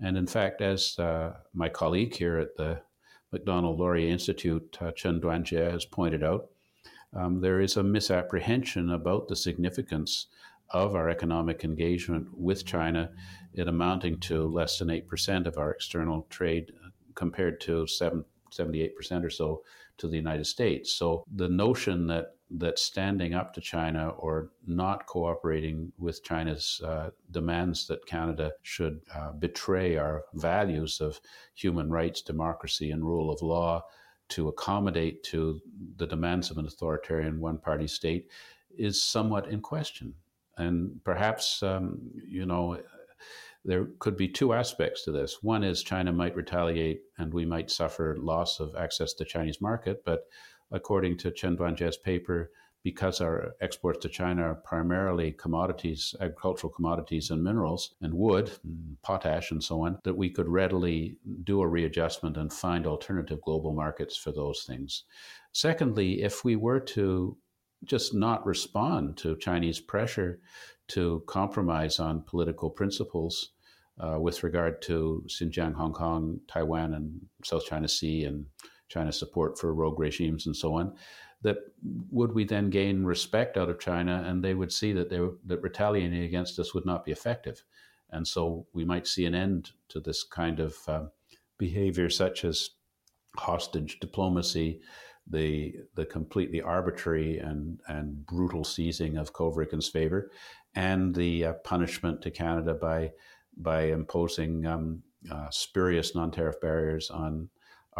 And 0.00 0.16
in 0.16 0.26
fact, 0.26 0.62
as 0.62 0.98
uh, 0.98 1.34
my 1.52 1.68
colleague 1.68 2.14
here 2.16 2.38
at 2.38 2.56
the 2.56 2.80
Macdonald 3.32 3.78
Laurier 3.78 4.08
Institute, 4.08 4.76
uh, 4.80 4.90
Chen 4.92 5.20
Duanjie, 5.20 5.70
has 5.70 5.84
pointed 5.84 6.22
out, 6.22 6.50
um, 7.14 7.40
there 7.40 7.60
is 7.60 7.76
a 7.76 7.82
misapprehension 7.82 8.90
about 8.90 9.28
the 9.28 9.36
significance 9.36 10.26
of 10.70 10.94
our 10.94 11.08
economic 11.08 11.64
engagement 11.64 12.28
with 12.32 12.64
China, 12.64 13.10
it 13.54 13.66
amounting 13.66 14.18
to 14.20 14.46
less 14.46 14.78
than 14.78 14.88
8% 14.88 15.46
of 15.46 15.58
our 15.58 15.72
external 15.72 16.26
trade 16.30 16.72
uh, 16.84 16.90
compared 17.14 17.60
to 17.62 17.86
7, 17.86 18.24
78% 18.52 19.24
or 19.24 19.30
so 19.30 19.62
to 19.98 20.08
the 20.08 20.16
United 20.16 20.46
States. 20.46 20.92
So 20.92 21.24
the 21.34 21.48
notion 21.48 22.06
that 22.06 22.36
that 22.50 22.78
standing 22.78 23.34
up 23.34 23.54
to 23.54 23.60
China 23.60 24.08
or 24.18 24.50
not 24.66 25.06
cooperating 25.06 25.92
with 25.98 26.24
China's 26.24 26.80
uh, 26.84 27.10
demands 27.30 27.86
that 27.86 28.06
Canada 28.06 28.52
should 28.62 29.00
uh, 29.14 29.32
betray 29.32 29.96
our 29.96 30.24
values 30.34 31.00
of 31.00 31.20
human 31.54 31.90
rights, 31.90 32.22
democracy, 32.22 32.90
and 32.90 33.04
rule 33.04 33.30
of 33.30 33.40
law 33.42 33.84
to 34.30 34.48
accommodate 34.48 35.22
to 35.24 35.60
the 35.96 36.06
demands 36.06 36.50
of 36.50 36.58
an 36.58 36.66
authoritarian 36.66 37.40
one-party 37.40 37.86
state 37.86 38.28
is 38.76 39.02
somewhat 39.02 39.48
in 39.48 39.60
question. 39.60 40.14
And 40.56 41.00
perhaps, 41.04 41.62
um, 41.62 41.98
you 42.14 42.46
know, 42.46 42.80
there 43.64 43.86
could 43.98 44.16
be 44.16 44.28
two 44.28 44.52
aspects 44.52 45.04
to 45.04 45.12
this. 45.12 45.42
One 45.42 45.62
is 45.62 45.82
China 45.82 46.12
might 46.12 46.36
retaliate 46.36 47.02
and 47.18 47.32
we 47.32 47.44
might 47.44 47.70
suffer 47.70 48.16
loss 48.18 48.58
of 48.60 48.74
access 48.76 49.12
to 49.14 49.24
Chinese 49.24 49.60
market. 49.60 50.02
But 50.04 50.26
according 50.72 51.18
to 51.18 51.30
Chen 51.30 51.56
Duanjie's 51.56 51.96
paper, 51.96 52.50
because 52.82 53.20
our 53.20 53.54
exports 53.60 53.98
to 54.00 54.08
China 54.08 54.42
are 54.42 54.54
primarily 54.54 55.32
commodities, 55.32 56.14
agricultural 56.20 56.72
commodities 56.72 57.30
and 57.30 57.44
minerals 57.44 57.94
and 58.00 58.14
wood, 58.14 58.50
and 58.64 58.96
potash 59.02 59.50
and 59.50 59.62
so 59.62 59.84
on, 59.84 59.98
that 60.04 60.16
we 60.16 60.30
could 60.30 60.48
readily 60.48 61.16
do 61.44 61.60
a 61.60 61.68
readjustment 61.68 62.36
and 62.38 62.52
find 62.52 62.86
alternative 62.86 63.40
global 63.42 63.74
markets 63.74 64.16
for 64.16 64.32
those 64.32 64.64
things. 64.66 65.04
Secondly, 65.52 66.22
if 66.22 66.42
we 66.42 66.56
were 66.56 66.80
to 66.80 67.36
just 67.84 68.14
not 68.14 68.46
respond 68.46 69.16
to 69.18 69.36
Chinese 69.36 69.80
pressure 69.80 70.40
to 70.88 71.22
compromise 71.26 71.98
on 71.98 72.22
political 72.22 72.70
principles 72.70 73.50
uh, 73.98 74.18
with 74.18 74.42
regard 74.42 74.80
to 74.82 75.22
Xinjiang, 75.28 75.74
Hong 75.74 75.92
Kong, 75.92 76.40
Taiwan, 76.48 76.94
and 76.94 77.20
South 77.44 77.64
China 77.66 77.88
Sea, 77.88 78.24
and 78.24 78.46
China's 78.90 79.18
support 79.18 79.58
for 79.58 79.72
rogue 79.72 79.98
regimes 79.98 80.46
and 80.46 80.54
so 80.54 80.74
on. 80.74 80.92
That 81.42 81.56
would 82.10 82.34
we 82.34 82.44
then 82.44 82.68
gain 82.68 83.04
respect 83.04 83.56
out 83.56 83.70
of 83.70 83.80
China, 83.80 84.22
and 84.26 84.44
they 84.44 84.52
would 84.52 84.70
see 84.72 84.92
that 84.92 85.08
they 85.08 85.20
that 85.46 85.62
retaliating 85.62 86.24
against 86.24 86.58
us 86.58 86.74
would 86.74 86.84
not 86.84 87.04
be 87.04 87.12
effective, 87.12 87.64
and 88.10 88.28
so 88.28 88.66
we 88.74 88.84
might 88.84 89.06
see 89.06 89.24
an 89.24 89.34
end 89.34 89.70
to 89.88 90.00
this 90.00 90.22
kind 90.22 90.60
of 90.60 90.76
uh, 90.86 91.04
behavior, 91.56 92.10
such 92.10 92.44
as 92.44 92.70
hostage 93.38 94.00
diplomacy, 94.00 94.82
the 95.26 95.74
the 95.94 96.04
completely 96.04 96.60
arbitrary 96.60 97.38
and 97.38 97.80
and 97.88 98.26
brutal 98.26 98.64
seizing 98.64 99.16
of 99.16 99.32
Kovrig 99.32 99.72
Spavor, 99.72 100.28
and 100.74 101.14
the 101.14 101.46
uh, 101.46 101.52
punishment 101.64 102.20
to 102.20 102.30
Canada 102.30 102.74
by 102.74 103.12
by 103.56 103.84
imposing 103.84 104.66
um, 104.66 105.02
uh, 105.30 105.48
spurious 105.50 106.14
non-tariff 106.14 106.60
barriers 106.60 107.10
on 107.10 107.48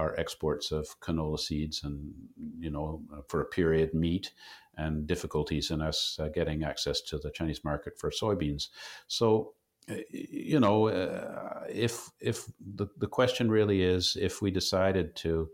our 0.00 0.18
exports 0.18 0.72
of 0.72 0.98
canola 1.00 1.38
seeds 1.38 1.84
and 1.84 2.12
you 2.58 2.70
know 2.70 3.02
for 3.28 3.40
a 3.40 3.50
period 3.58 3.92
meat 3.94 4.32
and 4.76 5.06
difficulties 5.06 5.70
in 5.70 5.80
us 5.80 6.18
uh, 6.20 6.28
getting 6.28 6.64
access 6.64 7.00
to 7.02 7.18
the 7.18 7.30
Chinese 7.30 7.62
market 7.64 7.98
for 7.98 8.10
soybeans. 8.10 8.68
So 9.08 9.54
uh, 9.90 9.96
you 10.10 10.60
know 10.60 10.88
uh, 10.88 11.64
if 11.68 12.10
if 12.20 12.46
the, 12.78 12.86
the 12.98 13.06
question 13.18 13.50
really 13.50 13.82
is 13.82 14.16
if 14.20 14.42
we 14.42 14.50
decided 14.50 15.16
to 15.16 15.50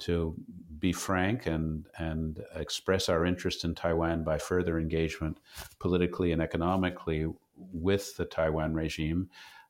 to 0.00 0.34
be 0.78 0.92
frank 0.92 1.46
and 1.46 1.86
and 1.98 2.42
express 2.56 3.08
our 3.08 3.24
interest 3.24 3.64
in 3.64 3.74
Taiwan 3.74 4.24
by 4.24 4.38
further 4.38 4.78
engagement 4.78 5.38
politically 5.78 6.32
and 6.32 6.42
economically 6.42 7.26
with 7.56 8.16
the 8.16 8.24
Taiwan 8.24 8.74
regime. 8.74 9.28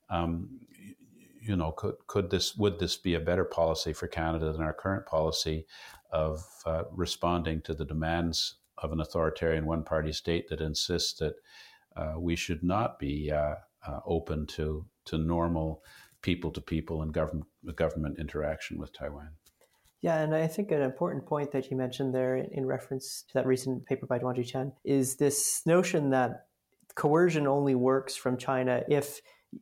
Um, 0.09 0.61
you 1.40 1.57
know, 1.57 1.72
could 1.72 1.94
could 2.07 2.31
this 2.31 2.57
would 2.57 2.79
this 2.79 2.96
be 2.96 3.14
a 3.14 3.20
better 3.20 3.44
policy 3.44 3.92
for 3.92 4.07
Canada 4.07 4.53
than 4.53 4.62
our 4.62 4.72
current 4.72 5.07
policy 5.07 5.66
of 6.12 6.44
uh, 6.66 6.85
responding 6.92 7.62
to 7.62 7.74
the 7.74 7.85
demands 7.85 8.57
of 8.79 8.92
an 8.92 9.00
authoritarian 9.00 9.66
one-party 9.66 10.12
state 10.12 10.48
that 10.48 10.61
insists 10.61 11.18
that 11.18 11.35
uh, 11.96 12.14
we 12.18 12.35
should 12.37 12.62
not 12.62 12.98
be 12.98 13.31
uh, 13.31 13.55
uh 13.87 14.00
open 14.07 14.46
to 14.46 14.87
to 15.05 15.18
normal 15.18 15.83
people-to-people 16.22 17.03
and 17.03 17.14
government 17.14 17.46
government 17.76 18.18
interaction 18.18 18.79
with 18.79 18.92
Taiwan? 18.92 19.31
Yeah, 20.03 20.22
and 20.22 20.35
I 20.35 20.46
think 20.46 20.70
an 20.70 20.81
important 20.81 21.26
point 21.26 21.53
that 21.53 21.70
you 21.70 21.76
mentioned 21.76 22.14
there 22.14 22.37
in 22.37 22.64
reference 22.64 23.24
to 23.29 23.35
that 23.35 23.46
recent 23.46 23.85
paper 23.85 24.07
by 24.07 24.18
Duanjie 24.18 24.46
Chen 24.46 24.72
is 24.83 25.16
this 25.16 25.62
notion 25.66 26.11
that 26.11 26.46
coercion 26.94 27.46
only 27.46 27.74
works 27.74 28.16
from 28.16 28.38
China 28.38 28.83
if 28.88 29.20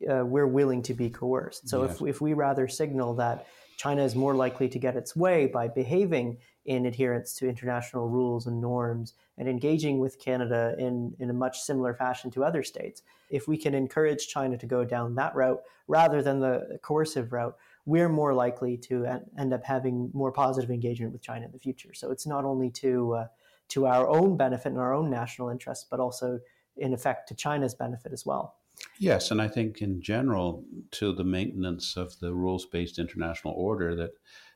uh, 0.09 0.25
we're 0.25 0.47
willing 0.47 0.81
to 0.83 0.93
be 0.93 1.09
coerced. 1.09 1.67
So 1.67 1.83
yes. 1.83 1.95
if, 1.95 2.07
if 2.07 2.21
we 2.21 2.33
rather 2.33 2.67
signal 2.67 3.15
that 3.15 3.47
China 3.77 4.03
is 4.03 4.13
more 4.13 4.35
likely 4.35 4.67
to 4.69 4.77
get 4.77 4.95
its 4.95 5.15
way 5.15 5.47
by 5.47 5.67
behaving 5.67 6.37
in 6.65 6.85
adherence 6.85 7.33
to 7.35 7.47
international 7.47 8.09
rules 8.09 8.45
and 8.45 8.59
norms 8.59 9.13
and 9.37 9.47
engaging 9.47 9.99
with 9.99 10.19
Canada 10.19 10.75
in, 10.77 11.15
in 11.19 11.29
a 11.29 11.33
much 11.33 11.59
similar 11.61 11.93
fashion 11.93 12.29
to 12.31 12.43
other 12.43 12.61
states. 12.61 13.01
If 13.29 13.47
we 13.47 13.57
can 13.57 13.73
encourage 13.73 14.27
China 14.27 14.57
to 14.57 14.65
go 14.65 14.83
down 14.83 15.15
that 15.15 15.33
route 15.33 15.61
rather 15.87 16.21
than 16.21 16.39
the 16.39 16.77
coercive 16.81 17.31
route, 17.31 17.55
we're 17.85 18.09
more 18.09 18.33
likely 18.33 18.77
to 18.77 19.07
end 19.37 19.53
up 19.53 19.63
having 19.63 20.11
more 20.13 20.31
positive 20.31 20.69
engagement 20.69 21.13
with 21.13 21.21
China 21.21 21.45
in 21.45 21.51
the 21.51 21.57
future. 21.57 21.93
So 21.93 22.11
it's 22.11 22.27
not 22.27 22.45
only 22.45 22.69
to 22.71 23.13
uh, 23.13 23.27
to 23.69 23.85
our 23.85 24.07
own 24.07 24.35
benefit 24.35 24.69
and 24.69 24.79
our 24.79 24.93
own 24.93 25.09
national 25.09 25.49
interests, 25.49 25.85
but 25.89 25.99
also 25.99 26.39
in 26.77 26.93
effect 26.93 27.27
to 27.29 27.35
China's 27.35 27.73
benefit 27.73 28.11
as 28.11 28.25
well. 28.25 28.58
Yes, 28.97 29.31
and 29.31 29.41
I 29.41 29.47
think 29.47 29.81
in 29.81 30.01
general 30.01 30.63
to 30.91 31.13
the 31.13 31.23
maintenance 31.23 31.97
of 31.97 32.19
the 32.19 32.33
rules 32.33 32.65
based 32.65 32.99
international 32.99 33.53
order 33.53 33.95
that 33.95 34.11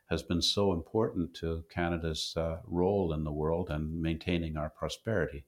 has 0.09 0.21
been 0.21 0.41
so 0.41 0.73
important 0.73 1.33
to 1.35 1.63
Canada's 1.69 2.33
uh, 2.37 2.57
role 2.65 3.13
in 3.13 3.23
the 3.23 3.31
world 3.31 3.69
and 3.69 4.01
maintaining 4.01 4.57
our 4.57 4.69
prosperity. 4.69 5.45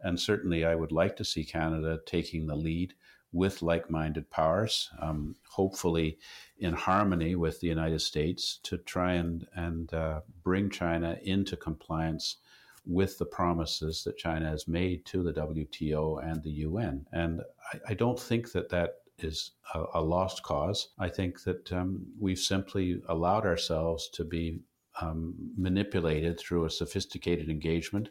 And 0.00 0.18
certainly, 0.18 0.64
I 0.64 0.74
would 0.74 0.92
like 0.92 1.16
to 1.16 1.24
see 1.24 1.44
Canada 1.44 2.00
taking 2.04 2.46
the 2.46 2.56
lead 2.56 2.94
with 3.32 3.62
like 3.62 3.88
minded 3.88 4.28
powers, 4.30 4.90
um, 5.00 5.36
hopefully 5.48 6.18
in 6.58 6.74
harmony 6.74 7.34
with 7.34 7.60
the 7.60 7.68
United 7.68 8.00
States, 8.00 8.58
to 8.64 8.76
try 8.76 9.14
and, 9.14 9.46
and 9.54 9.94
uh, 9.94 10.20
bring 10.42 10.68
China 10.68 11.18
into 11.22 11.56
compliance 11.56 12.36
with 12.84 13.18
the 13.18 13.26
promises 13.26 14.02
that 14.04 14.16
China 14.16 14.48
has 14.48 14.66
made 14.66 15.04
to 15.06 15.22
the 15.22 15.32
WTO 15.32 16.22
and 16.24 16.42
the 16.42 16.50
UN. 16.50 17.06
And 17.12 17.42
I, 17.72 17.78
I 17.90 17.94
don't 17.94 18.18
think 18.18 18.52
that 18.52 18.68
that 18.70 18.94
is 19.18 19.52
a, 19.74 19.84
a 19.94 20.02
lost 20.02 20.42
cause. 20.42 20.88
I 20.98 21.08
think 21.08 21.42
that 21.44 21.72
um, 21.72 22.04
we've 22.18 22.38
simply 22.38 23.02
allowed 23.08 23.46
ourselves 23.46 24.08
to 24.14 24.24
be 24.24 24.60
um, 25.00 25.34
manipulated 25.56 26.38
through 26.38 26.64
a 26.64 26.70
sophisticated 26.70 27.48
engagement 27.48 28.10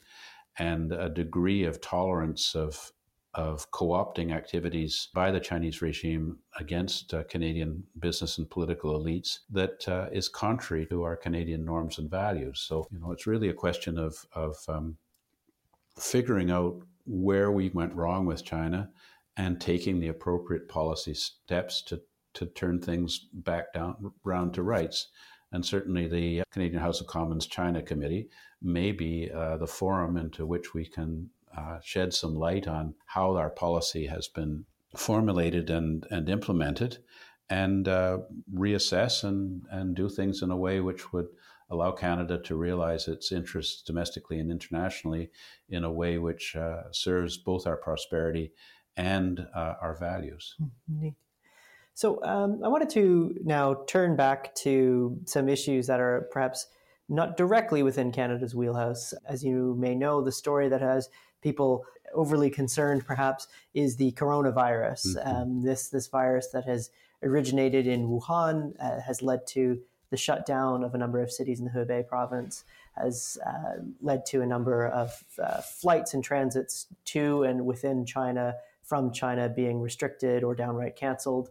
and 0.58 0.92
a 0.92 1.10
degree 1.10 1.64
of 1.64 1.82
tolerance 1.82 2.56
of 2.56 2.92
of 3.34 3.72
co-opting 3.72 4.34
activities 4.34 5.08
by 5.14 5.32
the 5.32 5.40
Chinese 5.40 5.82
regime 5.82 6.38
against 6.60 7.14
uh, 7.14 7.24
Canadian 7.30 7.84
business 8.00 8.38
and 8.38 8.50
political 8.50 9.00
elites 9.00 9.40
that 9.50 9.88
uh, 9.88 10.08
is 10.12 10.28
contrary 10.28 10.86
to 10.88 11.04
our 11.04 11.16
Canadian 11.16 11.64
norms 11.64 11.98
and 11.98 12.10
values. 12.10 12.60
So, 12.60 12.86
you 12.92 13.00
know, 13.00 13.12
it's 13.12 13.28
really 13.28 13.50
a 13.50 13.54
question 13.54 13.98
of 13.98 14.26
of 14.34 14.58
um, 14.68 14.98
figuring 15.98 16.52
out 16.52 16.82
where 17.06 17.52
we 17.52 17.70
went 17.70 17.96
wrong 17.96 18.26
with 18.26 18.44
China 18.44 18.90
and 19.38 19.62
taking 19.62 20.00
the 20.00 20.10
appropriate 20.10 20.68
policy 20.68 21.14
steps 21.14 21.82
to 21.84 22.02
to 22.34 22.46
turn 22.46 22.80
things 22.80 23.28
back 23.34 23.74
down 23.74 24.12
round 24.24 24.54
to 24.56 24.64
rights. 24.64 25.08
And 25.54 25.66
certainly, 25.66 26.08
the 26.08 26.44
Canadian 26.52 26.82
House 26.82 27.02
of 27.02 27.08
Commons 27.08 27.46
China 27.46 27.82
Committee 27.82 28.30
may 28.62 28.92
be 28.92 29.30
uh, 29.34 29.58
the 29.58 29.68
forum 29.68 30.16
into 30.18 30.46
which 30.46 30.74
we 30.74 30.86
can 30.86 31.30
uh, 31.58 31.80
shed 31.84 32.14
some 32.14 32.36
light 32.36 32.68
on 32.68 32.96
how 33.06 33.36
our 33.36 33.50
policy 33.50 34.08
has 34.08 34.28
been 34.28 34.66
formulated 34.96 35.70
and, 35.70 36.06
and 36.12 36.30
implemented 36.30 36.98
and 37.50 37.88
uh, 37.88 38.20
reassess 38.54 39.24
and, 39.24 39.64
and 39.70 39.96
do 39.96 40.10
things 40.10 40.42
in 40.42 40.52
a 40.52 40.58
way 40.58 40.80
which 40.80 41.12
would 41.12 41.28
allow 41.70 41.92
Canada 41.92 42.38
to 42.38 42.56
realize 42.56 43.08
its 43.08 43.32
interests 43.32 43.82
domestically 43.82 44.40
and 44.40 44.52
internationally 44.52 45.32
in 45.70 45.84
a 45.84 45.92
way 45.92 46.18
which 46.18 46.56
uh, 46.56 46.84
serves 46.92 47.38
both 47.38 47.66
our 47.66 47.78
prosperity 47.78 48.52
and 48.98 49.48
uh, 49.56 49.76
our 49.82 49.98
values. 49.98 50.56
So 51.94 52.24
um, 52.24 52.62
I 52.64 52.68
wanted 52.68 52.90
to 52.92 53.36
now 53.44 53.84
turn 53.88 54.16
back 54.16 54.54
to 54.56 55.18
some 55.26 55.48
issues 55.48 55.88
that 55.88 56.00
are 56.00 56.28
perhaps 56.32 56.68
not 57.08 57.38
directly 57.38 57.84
within 57.84 58.12
Canada's 58.12 58.56
wheelhouse. 58.56 59.14
As 59.28 59.44
you 59.44 59.76
may 59.78 59.96
know, 59.96 60.22
the 60.22 60.32
story 60.32 60.70
that 60.70 60.82
has 60.82 61.10
people 61.42 61.86
overly 62.14 62.50
concerned 62.50 63.06
perhaps 63.06 63.48
is 63.74 63.96
the 63.96 64.12
coronavirus. 64.14 65.16
Mm-hmm. 65.16 65.28
Um, 65.28 65.62
this 65.64 65.90
this 65.90 66.08
virus 66.08 66.48
that 66.48 66.66
has 66.66 66.90
originated 67.24 67.88
in 67.88 68.08
Wuhan 68.08 68.74
uh, 68.80 69.02
has 69.02 69.22
led 69.22 69.46
to 69.48 69.80
the 70.10 70.18
shutdown 70.18 70.84
of 70.84 70.94
a 70.94 70.98
number 70.98 71.22
of 71.22 71.32
cities 71.32 71.60
in 71.60 71.66
the 71.66 71.72
Hubei 71.72 72.06
province, 72.06 72.66
has 72.98 73.38
uh, 73.46 73.82
led 74.02 74.26
to 74.28 74.42
a 74.42 74.46
number 74.46 74.88
of 74.88 75.24
uh, 75.42 75.62
flights 75.62 76.14
and 76.14 76.24
transits 76.24 76.88
to 77.06 77.44
and 77.44 77.66
within 77.66 78.06
China 78.06 78.56
from 78.84 79.14
China 79.14 79.48
being 79.48 79.80
restricted 79.80 80.44
or 80.44 80.54
downright 80.54 80.98
canceled. 80.98 81.50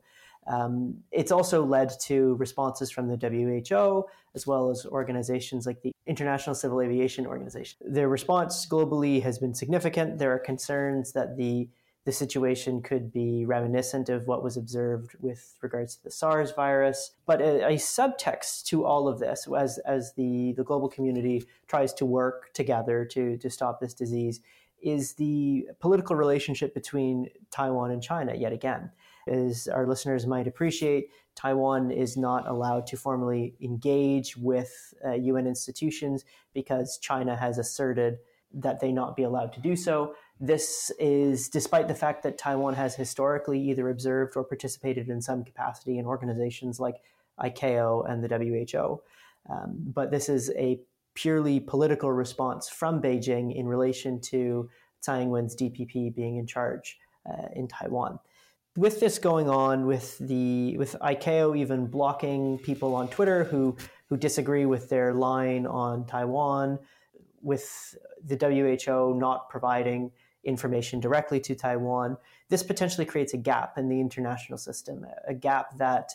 Um, 0.50 0.96
it's 1.12 1.30
also 1.30 1.64
led 1.64 1.92
to 2.06 2.34
responses 2.34 2.90
from 2.90 3.06
the 3.06 3.16
WHO 3.16 4.04
as 4.34 4.46
well 4.46 4.70
as 4.70 4.84
organizations 4.84 5.64
like 5.64 5.80
the 5.82 5.92
International 6.06 6.54
Civil 6.54 6.80
Aviation 6.80 7.26
Organization. 7.26 7.78
Their 7.84 8.08
response 8.08 8.66
globally 8.66 9.22
has 9.22 9.38
been 9.38 9.54
significant. 9.54 10.18
There 10.18 10.32
are 10.32 10.38
concerns 10.38 11.12
that 11.12 11.36
the 11.36 11.68
the 12.06 12.12
situation 12.12 12.80
could 12.80 13.12
be 13.12 13.44
reminiscent 13.44 14.08
of 14.08 14.26
what 14.26 14.42
was 14.42 14.56
observed 14.56 15.14
with 15.20 15.54
regards 15.60 15.96
to 15.96 16.04
the 16.04 16.10
SARS 16.10 16.50
virus. 16.52 17.12
But 17.26 17.42
a, 17.42 17.66
a, 17.66 17.74
subtext 17.74 18.64
to 18.68 18.86
all 18.86 19.06
of 19.06 19.18
this, 19.18 19.46
as, 19.56 19.78
as 19.80 20.14
the, 20.14 20.54
the 20.56 20.64
global 20.64 20.88
community 20.88 21.44
tries 21.68 21.92
to 21.94 22.06
work 22.06 22.54
together 22.54 23.04
to, 23.04 23.36
to 23.36 23.50
stop 23.50 23.80
this 23.80 23.92
disease, 23.92 24.40
is 24.82 25.12
the 25.14 25.68
political 25.78 26.16
relationship 26.16 26.72
between 26.72 27.28
Taiwan 27.50 27.90
and 27.90 28.02
China 28.02 28.34
yet 28.34 28.54
again. 28.54 28.90
As 29.30 29.68
our 29.68 29.86
listeners 29.86 30.26
might 30.26 30.48
appreciate, 30.48 31.08
Taiwan 31.36 31.90
is 31.90 32.16
not 32.16 32.48
allowed 32.48 32.86
to 32.88 32.96
formally 32.96 33.54
engage 33.60 34.36
with 34.36 34.92
uh, 35.06 35.12
UN 35.12 35.46
institutions 35.46 36.24
because 36.52 36.98
China 36.98 37.36
has 37.36 37.56
asserted 37.56 38.18
that 38.52 38.80
they 38.80 38.90
not 38.90 39.16
be 39.16 39.22
allowed 39.22 39.52
to 39.52 39.60
do 39.60 39.76
so. 39.76 40.14
This 40.40 40.90
is 40.98 41.48
despite 41.48 41.86
the 41.86 41.94
fact 41.94 42.24
that 42.24 42.38
Taiwan 42.38 42.74
has 42.74 42.96
historically 42.96 43.60
either 43.70 43.88
observed 43.88 44.36
or 44.36 44.42
participated 44.42 45.08
in 45.08 45.22
some 45.22 45.44
capacity 45.44 45.98
in 45.98 46.06
organizations 46.06 46.80
like 46.80 46.96
ICAO 47.38 48.10
and 48.10 48.24
the 48.24 48.28
WHO. 48.28 49.00
Um, 49.48 49.76
but 49.78 50.10
this 50.10 50.28
is 50.28 50.50
a 50.56 50.80
purely 51.14 51.60
political 51.60 52.10
response 52.10 52.68
from 52.68 53.00
Beijing 53.00 53.54
in 53.54 53.68
relation 53.68 54.20
to 54.20 54.68
Tsai 55.00 55.22
Ing-wen's 55.22 55.54
DPP 55.54 56.14
being 56.14 56.36
in 56.36 56.46
charge 56.46 56.98
uh, 57.28 57.46
in 57.54 57.68
Taiwan 57.68 58.18
with 58.76 59.00
this 59.00 59.18
going 59.18 59.48
on, 59.48 59.86
with 59.86 60.18
the 60.18 60.76
with 60.78 60.96
ICAO 61.00 61.56
even 61.56 61.86
blocking 61.86 62.58
people 62.58 62.94
on 62.94 63.08
Twitter 63.08 63.44
who 63.44 63.76
who 64.08 64.16
disagree 64.16 64.66
with 64.66 64.88
their 64.88 65.14
line 65.14 65.66
on 65.66 66.06
Taiwan, 66.06 66.78
with 67.42 67.96
the 68.24 68.36
WHO 68.36 69.18
not 69.18 69.48
providing 69.48 70.10
information 70.44 71.00
directly 71.00 71.38
to 71.40 71.54
Taiwan, 71.54 72.16
this 72.48 72.62
potentially 72.62 73.04
creates 73.04 73.34
a 73.34 73.36
gap 73.36 73.76
in 73.78 73.88
the 73.88 74.00
international 74.00 74.58
system, 74.58 75.06
a 75.26 75.34
gap 75.34 75.76
that 75.78 76.12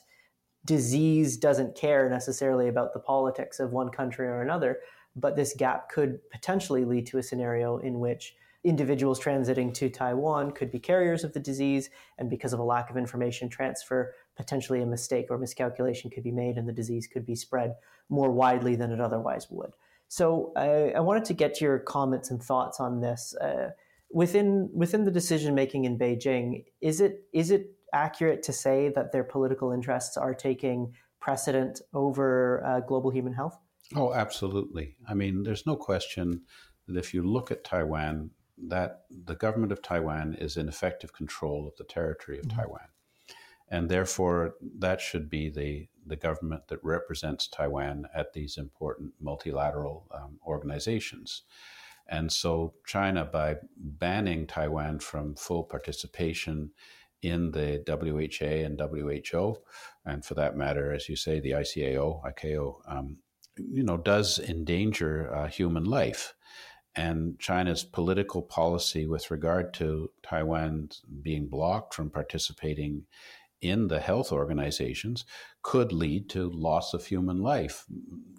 disease 0.66 1.38
doesn't 1.38 1.76
care 1.76 2.10
necessarily 2.10 2.68
about 2.68 2.94
the 2.94 3.00
politics 3.00 3.60
of 3.60 3.72
one 3.72 3.90
country 3.90 4.28
or 4.28 4.42
another, 4.42 4.80
but 5.16 5.36
this 5.36 5.54
gap 5.56 5.90
could 5.90 6.20
potentially 6.32 6.84
lead 6.84 7.06
to 7.06 7.20
a 7.20 7.24
scenario 7.24 7.78
in 7.78 8.00
which 8.00 8.36
individuals 8.66 9.20
transiting 9.20 9.74
to 9.76 9.90
Taiwan 9.90 10.52
could 10.52 10.72
be 10.72 10.80
carriers 10.80 11.24
of 11.24 11.34
the 11.34 11.40
disease, 11.40 11.90
and 12.18 12.30
because 12.30 12.52
of 12.52 12.60
a 12.60 12.64
lack 12.64 12.90
of 12.90 12.98
information 12.98 13.48
transfer, 13.48 14.14
potentially 14.36 14.82
a 14.82 14.86
mistake 14.86 15.28
or 15.30 15.38
miscalculation 15.38 16.10
could 16.10 16.24
be 16.24 16.32
made, 16.32 16.58
and 16.58 16.68
the 16.68 16.74
disease 16.74 17.08
could 17.08 17.26
be 17.26 17.36
spread 17.36 17.76
more 18.10 18.32
widely 18.32 18.76
than 18.76 18.92
it 18.92 19.00
otherwise 19.00 19.48
would. 19.50 19.72
So, 20.08 20.52
I, 20.56 20.92
I 20.98 21.00
wanted 21.00 21.26
to 21.26 21.34
get 21.34 21.62
your 21.62 21.80
comments 21.80 22.32
and 22.32 22.42
thoughts 22.42 22.80
on 22.80 23.02
this. 23.02 23.36
Uh, 23.40 23.70
within 24.12 24.70
within 24.74 25.04
the 25.04 25.12
decision 25.12 25.56
making 25.56 25.86
in 25.86 25.98
Beijing, 25.98 26.66
is 26.82 27.02
it 27.02 27.24
is 27.34 27.52
it 27.52 27.72
accurate 27.94 28.44
to 28.44 28.54
say 28.54 28.90
that 28.90 29.12
their 29.12 29.24
political 29.24 29.72
interests 29.72 30.18
are 30.18 30.34
taking 30.34 30.94
precedent 31.20 31.82
over 31.94 32.64
uh, 32.66 32.80
global 32.82 33.10
human 33.10 33.34
health? 33.34 33.58
Oh, 33.96 34.14
absolutely. 34.14 34.96
I 35.08 35.14
mean, 35.14 35.44
there's 35.44 35.66
no 35.66 35.76
question 35.76 36.42
that 36.88 36.98
if 36.98 37.14
you 37.14 37.24
look 37.24 37.52
at 37.52 37.64
Taiwan, 37.64 38.32
that 38.58 39.02
the 39.10 39.36
government 39.36 39.72
of 39.72 39.82
Taiwan 39.82 40.36
is 40.36 40.58
in 40.58 40.68
effective 40.68 41.14
control 41.14 41.68
of 41.68 41.76
the 41.78 41.84
territory 41.84 42.40
of 42.40 42.46
mm-hmm. 42.46 42.60
Taiwan. 42.60 42.88
And 43.70 43.90
therefore, 43.90 44.56
that 44.78 45.02
should 45.02 45.30
be 45.30 45.50
the, 45.50 45.88
the 46.06 46.16
government 46.16 46.68
that 46.68 46.84
represents 46.84 47.48
Taiwan 47.48 48.06
at 48.14 48.34
these 48.34 48.58
important 48.58 49.14
multilateral 49.20 50.08
um, 50.14 50.40
organizations. 50.46 51.44
And 52.08 52.32
so, 52.32 52.76
China, 52.86 53.26
by 53.26 53.56
banning 53.76 54.46
Taiwan 54.46 55.00
from 55.00 55.36
full 55.36 55.64
participation 55.64 56.72
in 57.24 57.52
the 57.52 57.84
WHA 57.88 58.46
and 58.66 58.80
WHO, 58.80 59.58
and 60.06 60.24
for 60.24 60.36
that 60.36 60.56
matter, 60.56 60.94
as 60.94 61.10
you 61.10 61.16
say, 61.16 61.40
the 61.40 61.52
ICAO, 61.52 62.22
ICAO, 62.24 62.76
um, 62.88 63.18
you 63.58 63.82
know, 63.82 63.98
does 63.98 64.38
endanger 64.38 65.34
uh, 65.34 65.48
human 65.48 65.86
life 65.86 66.36
and 66.96 67.38
China's 67.40 67.84
political 67.84 68.42
policy 68.42 69.06
with 69.06 69.30
regard 69.32 69.74
to 69.76 70.10
Taiwan 70.24 70.90
being 71.22 71.48
blocked 71.48 71.94
from 71.94 72.10
participating 72.10 73.06
in 73.62 73.88
the 73.88 74.00
health 74.00 74.32
organizations 74.32 75.26
could 75.62 75.92
lead 75.92 76.30
to 76.30 76.52
loss 76.52 76.94
of 76.94 77.06
human 77.06 77.42
life, 77.42 77.86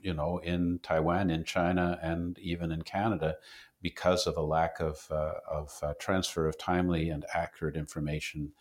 you 0.00 0.14
know, 0.14 0.38
in 0.38 0.78
Taiwan, 0.82 1.30
in 1.30 1.44
China, 1.44 1.98
and 2.02 2.38
even 2.38 2.70
in 2.70 2.82
Canada 2.82 3.36
because 3.82 4.26
of 4.26 4.36
a 4.36 4.42
lack 4.42 4.80
of, 4.80 5.06
uh, 5.10 5.32
of 5.50 5.78
uh, 5.82 5.94
transfer 5.98 6.48
of 6.48 6.56
timely 6.58 7.10
and 7.10 7.24
accurate 7.34 7.76
information 7.76 8.52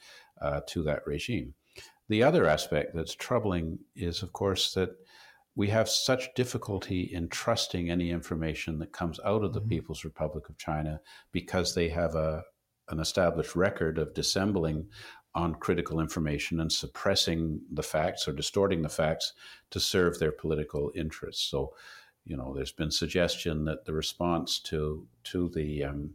uh, 0.42 0.62
to 0.68 0.84
that 0.84 1.06
regime. 1.06 1.54
The 2.10 2.24
other 2.24 2.46
aspect 2.46 2.94
that's 2.94 3.16
troubling 3.16 3.80
is, 3.96 4.22
of 4.22 4.34
course, 4.34 4.74
that 4.74 4.90
we 5.56 5.70
have 5.70 5.88
such 5.90 6.34
difficulty 6.36 7.02
in 7.02 7.30
trusting 7.30 7.90
any 7.90 8.12
information 8.12 8.80
that 8.80 8.92
comes 8.92 9.20
out 9.26 9.44
of 9.44 9.54
the 9.54 9.62
mm-hmm. 9.62 9.70
People's 9.70 10.04
Republic 10.04 10.50
of 10.50 10.58
China 10.58 11.00
because 11.32 11.74
they 11.74 11.90
have 11.90 12.16
a 12.16 12.44
an 12.90 13.00
established 13.00 13.56
record 13.56 13.98
of 13.98 14.14
dissembling 14.14 14.88
on 15.34 15.56
critical 15.56 16.00
information 16.00 16.60
and 16.60 16.72
suppressing 16.72 17.60
the 17.72 17.82
facts 17.82 18.28
or 18.28 18.32
distorting 18.32 18.84
the 18.84 18.90
facts 18.90 19.34
to 19.72 19.80
serve 19.80 20.20
their 20.20 20.32
political 20.32 20.92
interests. 20.96 21.50
So, 21.50 21.74
you 22.26 22.38
know, 22.38 22.54
there's 22.56 22.72
been 22.72 22.92
suggestion 22.92 23.66
that 23.66 23.86
the 23.86 23.94
response 23.94 24.60
to 24.60 25.08
to 25.26 25.50
the 25.50 25.84
um, 25.84 26.12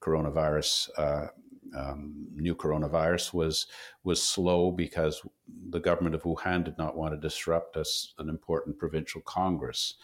coronavirus 0.00 0.88
uh, 0.96 1.26
um, 1.74 2.26
new 2.34 2.54
coronavirus 2.54 3.34
was 3.34 3.66
was 4.02 4.22
slow 4.22 4.70
because 4.70 5.22
the 5.70 5.80
government 5.80 6.14
of 6.14 6.22
Wuhan 6.22 6.64
did 6.64 6.78
not 6.78 6.96
want 6.96 7.14
to 7.14 7.20
disrupt 7.20 7.76
us, 7.76 8.14
an 8.18 8.28
important 8.28 8.78
provincial 8.78 9.20
congress. 9.22 9.94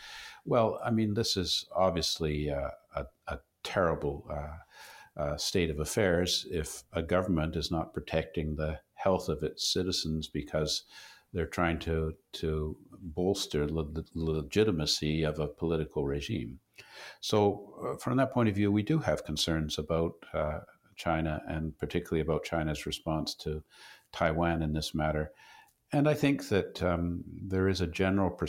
Well, 0.44 0.80
I 0.84 0.90
mean, 0.90 1.14
this 1.14 1.36
is 1.36 1.66
obviously 1.74 2.50
uh, 2.50 2.70
a, 2.96 3.06
a, 3.28 3.38
terrible 3.62 4.26
uh, 4.30 5.20
uh, 5.20 5.36
state 5.36 5.68
of 5.68 5.80
affairs 5.80 6.46
if 6.50 6.82
a 6.94 7.02
government 7.02 7.56
is 7.56 7.70
not 7.70 7.92
protecting 7.92 8.56
the 8.56 8.80
health 8.94 9.28
of 9.28 9.42
its 9.42 9.70
citizens 9.70 10.28
because 10.28 10.84
they're 11.34 11.46
trying 11.46 11.78
to 11.78 12.14
to 12.32 12.76
bolster 13.02 13.66
the 13.66 14.04
legitimacy 14.14 15.22
of 15.22 15.38
a 15.38 15.46
political 15.46 16.06
regime. 16.06 16.58
So, 17.20 17.74
uh, 17.84 17.98
from 17.98 18.16
that 18.16 18.32
point 18.32 18.48
of 18.48 18.54
view, 18.54 18.72
we 18.72 18.82
do 18.82 18.98
have 18.98 19.24
concerns 19.24 19.78
about 19.78 20.14
uh, 20.32 20.60
China 21.00 21.42
and 21.48 21.76
particularly 21.78 22.20
about 22.20 22.44
China's 22.44 22.86
response 22.86 23.34
to 23.36 23.62
Taiwan 24.12 24.62
in 24.62 24.72
this 24.72 24.94
matter. 24.94 25.32
And 25.92 26.08
I 26.08 26.14
think 26.14 26.48
that 26.48 26.82
um, 26.82 27.24
there 27.26 27.68
is 27.68 27.80
a 27.80 27.86
general 27.86 28.30
per- 28.30 28.46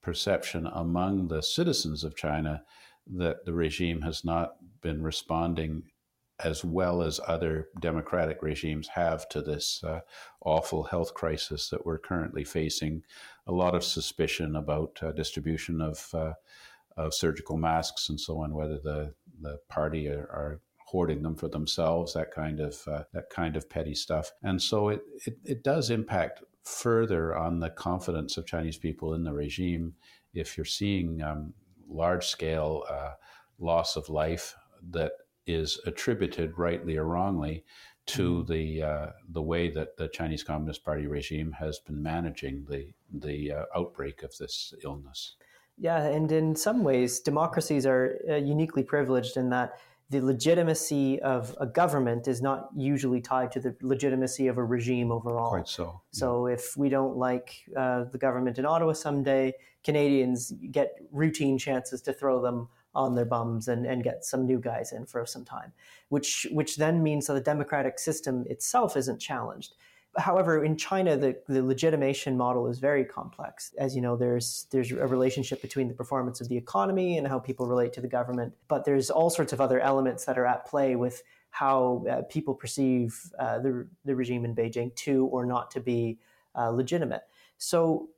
perception 0.00 0.66
among 0.66 1.28
the 1.28 1.42
citizens 1.42 2.04
of 2.04 2.16
China 2.16 2.62
that 3.06 3.44
the 3.44 3.52
regime 3.52 4.02
has 4.02 4.24
not 4.24 4.56
been 4.80 5.02
responding 5.02 5.82
as 6.44 6.64
well 6.64 7.02
as 7.02 7.20
other 7.26 7.68
democratic 7.80 8.42
regimes 8.42 8.88
have 8.88 9.28
to 9.28 9.42
this 9.42 9.82
uh, 9.82 10.00
awful 10.44 10.84
health 10.84 11.12
crisis 11.14 11.68
that 11.68 11.84
we're 11.84 11.98
currently 11.98 12.44
facing. 12.44 13.02
A 13.46 13.52
lot 13.52 13.74
of 13.74 13.82
suspicion 13.82 14.54
about 14.54 14.98
uh, 15.02 15.12
distribution 15.12 15.80
of 15.80 16.08
uh, 16.14 16.34
of 16.96 17.14
surgical 17.14 17.56
masks 17.56 18.08
and 18.08 18.20
so 18.20 18.42
on, 18.42 18.52
whether 18.54 18.78
the 18.78 19.14
the 19.40 19.58
party 19.68 20.08
are, 20.08 20.28
are 20.32 20.60
hoarding 20.90 21.22
them 21.22 21.36
for 21.36 21.48
themselves, 21.48 22.14
that 22.14 22.32
kind 22.32 22.60
of 22.60 22.82
uh, 22.88 23.02
that 23.12 23.28
kind 23.28 23.56
of 23.56 23.68
petty 23.68 23.94
stuff. 23.94 24.32
And 24.42 24.60
so 24.60 24.88
it, 24.88 25.02
it, 25.26 25.38
it 25.44 25.62
does 25.62 25.90
impact 25.90 26.42
further 26.64 27.36
on 27.36 27.60
the 27.60 27.68
confidence 27.68 28.38
of 28.38 28.46
Chinese 28.46 28.78
people 28.78 29.12
in 29.12 29.22
the 29.22 29.32
regime 29.32 29.94
if 30.32 30.56
you're 30.56 30.64
seeing 30.64 31.22
um, 31.22 31.52
large 31.88 32.26
scale 32.26 32.84
uh, 32.88 33.12
loss 33.58 33.96
of 33.96 34.08
life 34.08 34.54
that 34.90 35.12
is 35.46 35.78
attributed 35.86 36.56
rightly 36.56 36.96
or 36.96 37.04
wrongly 37.04 37.64
to 38.06 38.42
mm-hmm. 38.42 38.52
the 38.52 38.82
uh, 38.82 39.06
the 39.28 39.42
way 39.42 39.68
that 39.70 39.96
the 39.98 40.08
Chinese 40.08 40.42
Communist 40.42 40.84
Party 40.84 41.06
regime 41.06 41.52
has 41.52 41.78
been 41.80 42.02
managing 42.02 42.64
the 42.68 42.94
the 43.12 43.52
uh, 43.52 43.64
outbreak 43.76 44.22
of 44.22 44.34
this 44.38 44.72
illness. 44.82 45.36
Yeah, 45.76 46.02
and 46.02 46.32
in 46.32 46.56
some 46.56 46.82
ways, 46.82 47.20
democracies 47.20 47.86
are 47.86 48.18
uh, 48.28 48.36
uniquely 48.36 48.82
privileged 48.82 49.36
in 49.36 49.50
that 49.50 49.78
the 50.10 50.20
legitimacy 50.20 51.20
of 51.20 51.54
a 51.60 51.66
government 51.66 52.28
is 52.28 52.40
not 52.40 52.70
usually 52.74 53.20
tied 53.20 53.52
to 53.52 53.60
the 53.60 53.76
legitimacy 53.82 54.46
of 54.46 54.56
a 54.56 54.64
regime 54.64 55.12
overall. 55.12 55.50
Quite 55.50 55.68
so. 55.68 56.00
So 56.12 56.46
if 56.46 56.76
we 56.76 56.88
don't 56.88 57.16
like 57.16 57.64
uh, 57.76 58.04
the 58.04 58.18
government 58.18 58.58
in 58.58 58.64
Ottawa 58.64 58.94
someday, 58.94 59.52
Canadians 59.84 60.52
get 60.70 60.98
routine 61.12 61.58
chances 61.58 62.00
to 62.02 62.12
throw 62.12 62.40
them 62.40 62.68
on 62.94 63.14
their 63.14 63.26
bums 63.26 63.68
and, 63.68 63.84
and 63.84 64.02
get 64.02 64.24
some 64.24 64.46
new 64.46 64.58
guys 64.58 64.92
in 64.92 65.04
for 65.04 65.24
some 65.26 65.44
time, 65.44 65.72
which 66.08 66.46
which 66.52 66.76
then 66.76 67.02
means 67.02 67.26
that 67.26 67.34
the 67.34 67.40
democratic 67.40 67.98
system 67.98 68.44
itself 68.48 68.96
isn't 68.96 69.20
challenged. 69.20 69.74
However, 70.18 70.64
in 70.64 70.76
China, 70.76 71.16
the, 71.16 71.38
the 71.48 71.62
legitimation 71.62 72.36
model 72.36 72.66
is 72.66 72.80
very 72.80 73.04
complex. 73.04 73.72
As 73.78 73.94
you 73.94 74.02
know, 74.02 74.16
there's 74.16 74.66
there's 74.70 74.90
a 74.90 75.06
relationship 75.06 75.62
between 75.62 75.88
the 75.88 75.94
performance 75.94 76.40
of 76.40 76.48
the 76.48 76.56
economy 76.56 77.18
and 77.18 77.26
how 77.26 77.38
people 77.38 77.66
relate 77.66 77.92
to 77.94 78.00
the 78.00 78.08
government, 78.08 78.52
but 78.66 78.84
there's 78.84 79.10
all 79.10 79.30
sorts 79.30 79.52
of 79.52 79.60
other 79.60 79.80
elements 79.80 80.24
that 80.24 80.36
are 80.36 80.46
at 80.46 80.66
play 80.66 80.96
with 80.96 81.22
how 81.50 82.04
uh, 82.10 82.22
people 82.22 82.54
perceive 82.54 83.18
uh, 83.38 83.58
the, 83.58 83.86
the 84.04 84.14
regime 84.14 84.44
in 84.44 84.54
Beijing 84.54 84.94
to 84.96 85.26
or 85.26 85.46
not 85.46 85.70
to 85.70 85.80
be 85.80 86.18
uh, 86.54 86.70
legitimate. 86.70 87.22
So, 87.56 88.08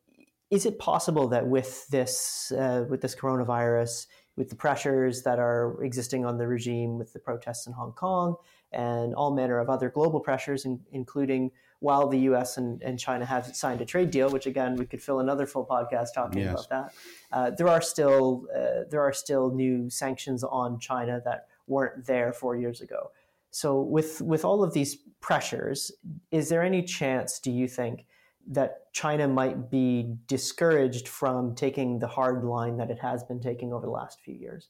is 0.51 0.67
it 0.67 0.79
possible 0.79 1.29
that 1.29 1.47
with 1.47 1.87
this 1.89 2.53
uh, 2.53 2.87
with 2.89 3.03
this 3.03 3.15
coronavirus, 3.15 4.07
with 4.37 4.49
the 4.49 4.57
pressures 4.57 5.23
that 5.23 5.39
are 5.39 5.83
existing 5.85 6.25
on 6.25 6.39
the 6.39 6.47
regime, 6.47 6.99
with 6.99 7.13
the 7.13 7.19
protests 7.19 7.67
in 7.67 7.75
Hong 7.75 7.93
Kong, 7.93 8.37
and 8.73 9.15
all 9.15 9.35
manner 9.35 9.59
of 9.59 9.69
other 9.69 9.91
global 9.91 10.21
pressures, 10.21 10.65
in, 10.65 10.81
including 10.93 11.51
while 11.81 12.07
the 12.07 12.19
U.S. 12.21 12.57
and, 12.59 12.81
and, 12.83 12.99
China 12.99 13.25
have 13.25 13.57
signed 13.57 13.81
a 13.81 13.85
trade 13.85 14.11
deal, 14.11 14.31
which 14.31 14.47
again 14.47 14.77
we 14.77 14.87
could 14.87 15.03
fill 15.03 15.21
another 15.21 15.47
full 15.47 15.67
podcast 15.67 16.09
talking 16.15 16.43
yes. 16.43 16.53
about 16.53 16.69
that. 16.69 16.95
Uh, 17.33 17.51
there 17.51 17.69
are 17.69 17.81
still 17.83 18.47
uh, 18.55 18.85
there 18.91 19.01
are 19.01 19.13
still 19.13 19.51
new 19.51 19.91
sanctions 19.91 20.45
on 20.45 20.79
China 20.79 21.21
that 21.25 21.49
weren't 21.67 22.07
there 22.07 22.33
four 22.33 22.57
years 22.57 22.81
ago. 22.81 23.11
So 23.51 23.81
with 23.81 24.21
with 24.21 24.45
all 24.45 24.63
of 24.63 24.73
these 24.73 24.97
pressures, 25.21 25.91
is 26.31 26.49
there 26.49 26.63
any 26.63 26.83
chance, 26.83 27.39
do 27.39 27.51
you 27.51 27.67
think, 27.67 28.07
that 28.47 28.93
China 28.93 29.29
might 29.29 29.71
be 29.71 30.17
discouraged 30.27 31.09
from 31.09 31.55
taking 31.55 31.99
the 31.99 32.09
hard 32.09 32.45
line 32.45 32.77
that 32.77 32.91
it 32.91 32.99
has 32.99 33.23
been 33.23 33.41
taking 33.41 33.73
over 33.73 33.87
the 33.87 33.93
last 33.93 34.21
few 34.21 34.35
years? 34.35 34.69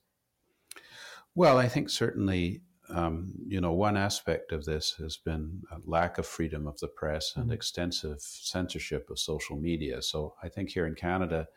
Well, 1.35 1.59
I 1.59 1.69
think 1.69 1.91
certainly 1.91 2.63
um, 2.93 3.33
you 3.47 3.61
know, 3.61 3.73
one 3.73 3.97
aspect 3.97 4.53
of 4.53 4.65
this 4.65 4.95
has 4.99 5.17
been 5.17 5.63
a 5.71 5.79
lack 5.85 6.19
of 6.19 6.27
freedom 6.27 6.67
of 6.67 6.79
the 6.81 6.89
press 6.89 7.33
and 7.37 7.47
mm-hmm. 7.47 7.53
extensive 7.53 8.21
censorship 8.21 9.11
of 9.11 9.19
social 9.19 9.57
media. 9.57 10.03
So 10.03 10.35
I 10.43 10.49
think 10.49 10.71
here 10.71 10.87
in 10.87 10.95
Canada, 10.95 11.49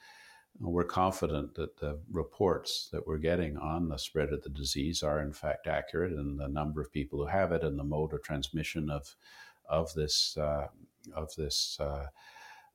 we're 0.60 0.84
confident 0.84 1.56
that 1.56 1.78
the 1.78 2.00
reports 2.12 2.90
that 2.92 3.08
we're 3.08 3.18
getting 3.18 3.58
on 3.58 3.90
the 3.90 3.98
spread 3.98 4.32
of 4.32 4.44
the 4.44 4.50
disease 4.50 5.02
are 5.02 5.22
in 5.22 5.34
fact 5.34 5.68
accurate, 5.68 6.14
and 6.14 6.40
the 6.40 6.48
number 6.48 6.82
of 6.82 6.92
people 6.92 7.20
who 7.20 7.26
have 7.26 7.52
it 7.52 7.64
and 7.64 7.78
the 7.78 7.84
mode 7.84 8.14
of 8.14 8.22
transmission 8.22 8.90
of 8.90 9.16
of 9.68 9.94
this 9.96 10.38
uh, 10.38 10.68
of 11.16 11.34
this 11.36 11.78
uh, 11.80 12.08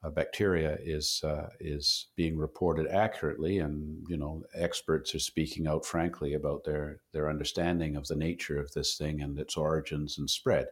uh, 0.03 0.11
bacteria 0.11 0.79
is 0.83 1.21
uh, 1.25 1.49
is 1.59 2.07
being 2.17 2.37
reported 2.37 2.87
accurately, 2.87 3.59
and 3.59 4.05
you 4.09 4.17
know 4.17 4.43
experts 4.55 5.15
are 5.15 5.19
speaking 5.19 5.67
out 5.67 5.85
frankly 5.85 6.35
about 6.35 6.65
their 6.65 7.01
their 7.13 7.29
understanding 7.29 7.97
of 7.97 8.07
the 8.07 8.15
nature 8.15 8.61
of 8.61 8.73
this 8.73 8.97
thing 8.97 9.21
and 9.21 9.39
its 9.39 9.57
origins 9.57 10.19
and 10.19 10.31
spread. 10.31 10.67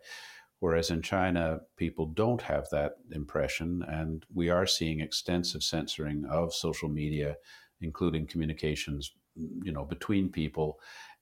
Whereas 0.60 0.90
in 0.90 1.02
China, 1.02 1.60
people 1.76 2.06
don't 2.06 2.40
have 2.40 2.68
that 2.70 2.92
impression, 3.10 3.84
and 3.88 4.24
we 4.32 4.48
are 4.48 4.66
seeing 4.66 5.00
extensive 5.00 5.62
censoring 5.62 6.24
of 6.26 6.54
social 6.54 6.88
media, 6.88 7.36
including 7.80 8.26
communications, 8.26 9.12
you 9.34 9.72
know, 9.72 9.84
between 9.84 10.30
people, 10.30 10.78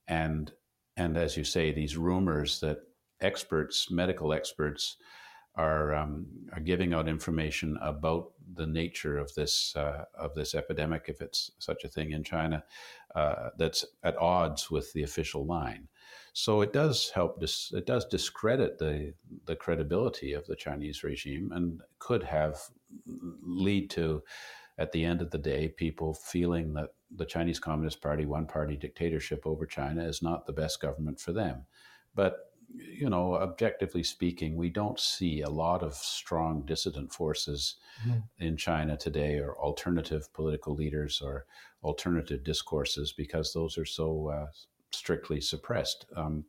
and 0.09 0.53
and 0.97 1.17
as 1.17 1.39
you 1.39 1.45
say, 1.45 1.73
these 1.73 1.97
rumors 1.97 2.61
that 2.61 2.81
experts, 3.21 3.91
medical 3.91 4.35
experts, 4.35 4.99
are 5.57 5.95
um, 5.95 6.27
are 6.53 6.61
giving 6.61 6.93
out 6.95 7.09
information 7.09 7.79
about 7.81 8.31
the 8.55 8.67
nature 8.67 9.19
of 9.19 9.35
this 9.35 9.75
uh, 9.77 10.05
of 10.19 10.35
this 10.35 10.55
epidemic, 10.55 11.05
if 11.09 11.21
it's 11.21 11.51
such 11.59 11.85
a 11.85 11.89
thing 11.89 12.13
in 12.13 12.25
China, 12.25 12.65
uh, 13.15 13.51
that's 13.57 13.85
at 14.03 14.17
odds 14.19 14.71
with 14.71 14.93
the 14.93 15.03
official 15.03 15.47
line. 15.47 15.89
So 16.33 16.63
it 16.63 16.73
does 16.73 17.11
help. 17.11 17.41
Dis- 17.41 17.73
it 17.73 17.87
does 17.87 18.05
discredit 18.07 18.79
the 18.79 19.15
the 19.47 19.57
credibility 19.57 20.33
of 20.33 20.47
the 20.47 20.57
Chinese 20.57 21.05
regime, 21.05 21.53
and 21.53 21.81
could 21.99 22.25
have 22.25 22.59
lead 23.43 23.91
to, 23.91 24.23
at 24.79 24.93
the 24.93 25.05
end 25.05 25.23
of 25.23 25.31
the 25.31 25.39
day, 25.39 25.69
people 25.69 26.15
feeling 26.15 26.75
that 26.75 26.91
the 27.15 27.25
Chinese 27.25 27.61
Communist 27.61 28.01
Party, 28.01 28.27
one 28.27 28.47
party 28.47 28.77
dictatorship 28.77 29.47
over 29.47 29.67
China, 29.67 30.03
is 30.05 30.23
not 30.23 30.47
the 30.47 30.53
best 30.53 30.81
government 30.81 31.21
for 31.21 31.33
them. 31.33 31.65
But 32.17 32.53
you 32.73 33.11
know, 33.11 33.35
objectively 33.35 34.03
speaking, 34.03 34.57
we 34.57 34.71
don't 34.71 34.99
see 35.01 35.43
a 35.43 35.51
lot 35.51 35.83
of 35.83 35.95
strong 35.95 36.63
dissident 36.63 37.13
forces 37.13 37.77
mm. 38.07 38.23
in 38.39 38.57
China 38.57 38.97
today, 38.97 39.39
or 39.39 39.59
alternative 39.59 40.33
political 40.33 40.75
leaders, 40.75 41.21
or 41.23 41.47
alternative 41.83 42.45
discourses, 42.45 43.13
because 43.13 43.53
those 43.53 43.77
are 43.79 43.85
so 43.85 44.29
uh, 44.29 44.47
strictly 44.93 45.41
suppressed. 45.41 46.07
Um, 46.17 46.45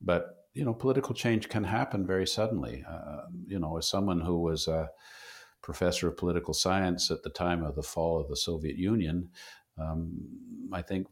but 0.00 0.46
you 0.54 0.64
know, 0.64 0.74
political 0.74 1.14
change 1.14 1.48
can 1.48 1.64
happen 1.64 2.06
very 2.06 2.26
suddenly. 2.26 2.84
Uh, 2.88 3.22
you 3.46 3.58
know, 3.58 3.76
as 3.76 3.86
someone 3.88 4.20
who 4.20 4.40
was 4.40 4.68
a 4.68 4.88
professor 5.62 6.08
of 6.08 6.16
political 6.16 6.54
science 6.54 7.10
at 7.10 7.22
the 7.22 7.30
time 7.30 7.62
of 7.62 7.74
the 7.74 7.82
fall 7.82 8.20
of 8.20 8.28
the 8.28 8.36
Soviet 8.36 8.76
Union, 8.76 9.28
um, 9.78 10.16
I 10.72 10.82
think 10.82 11.06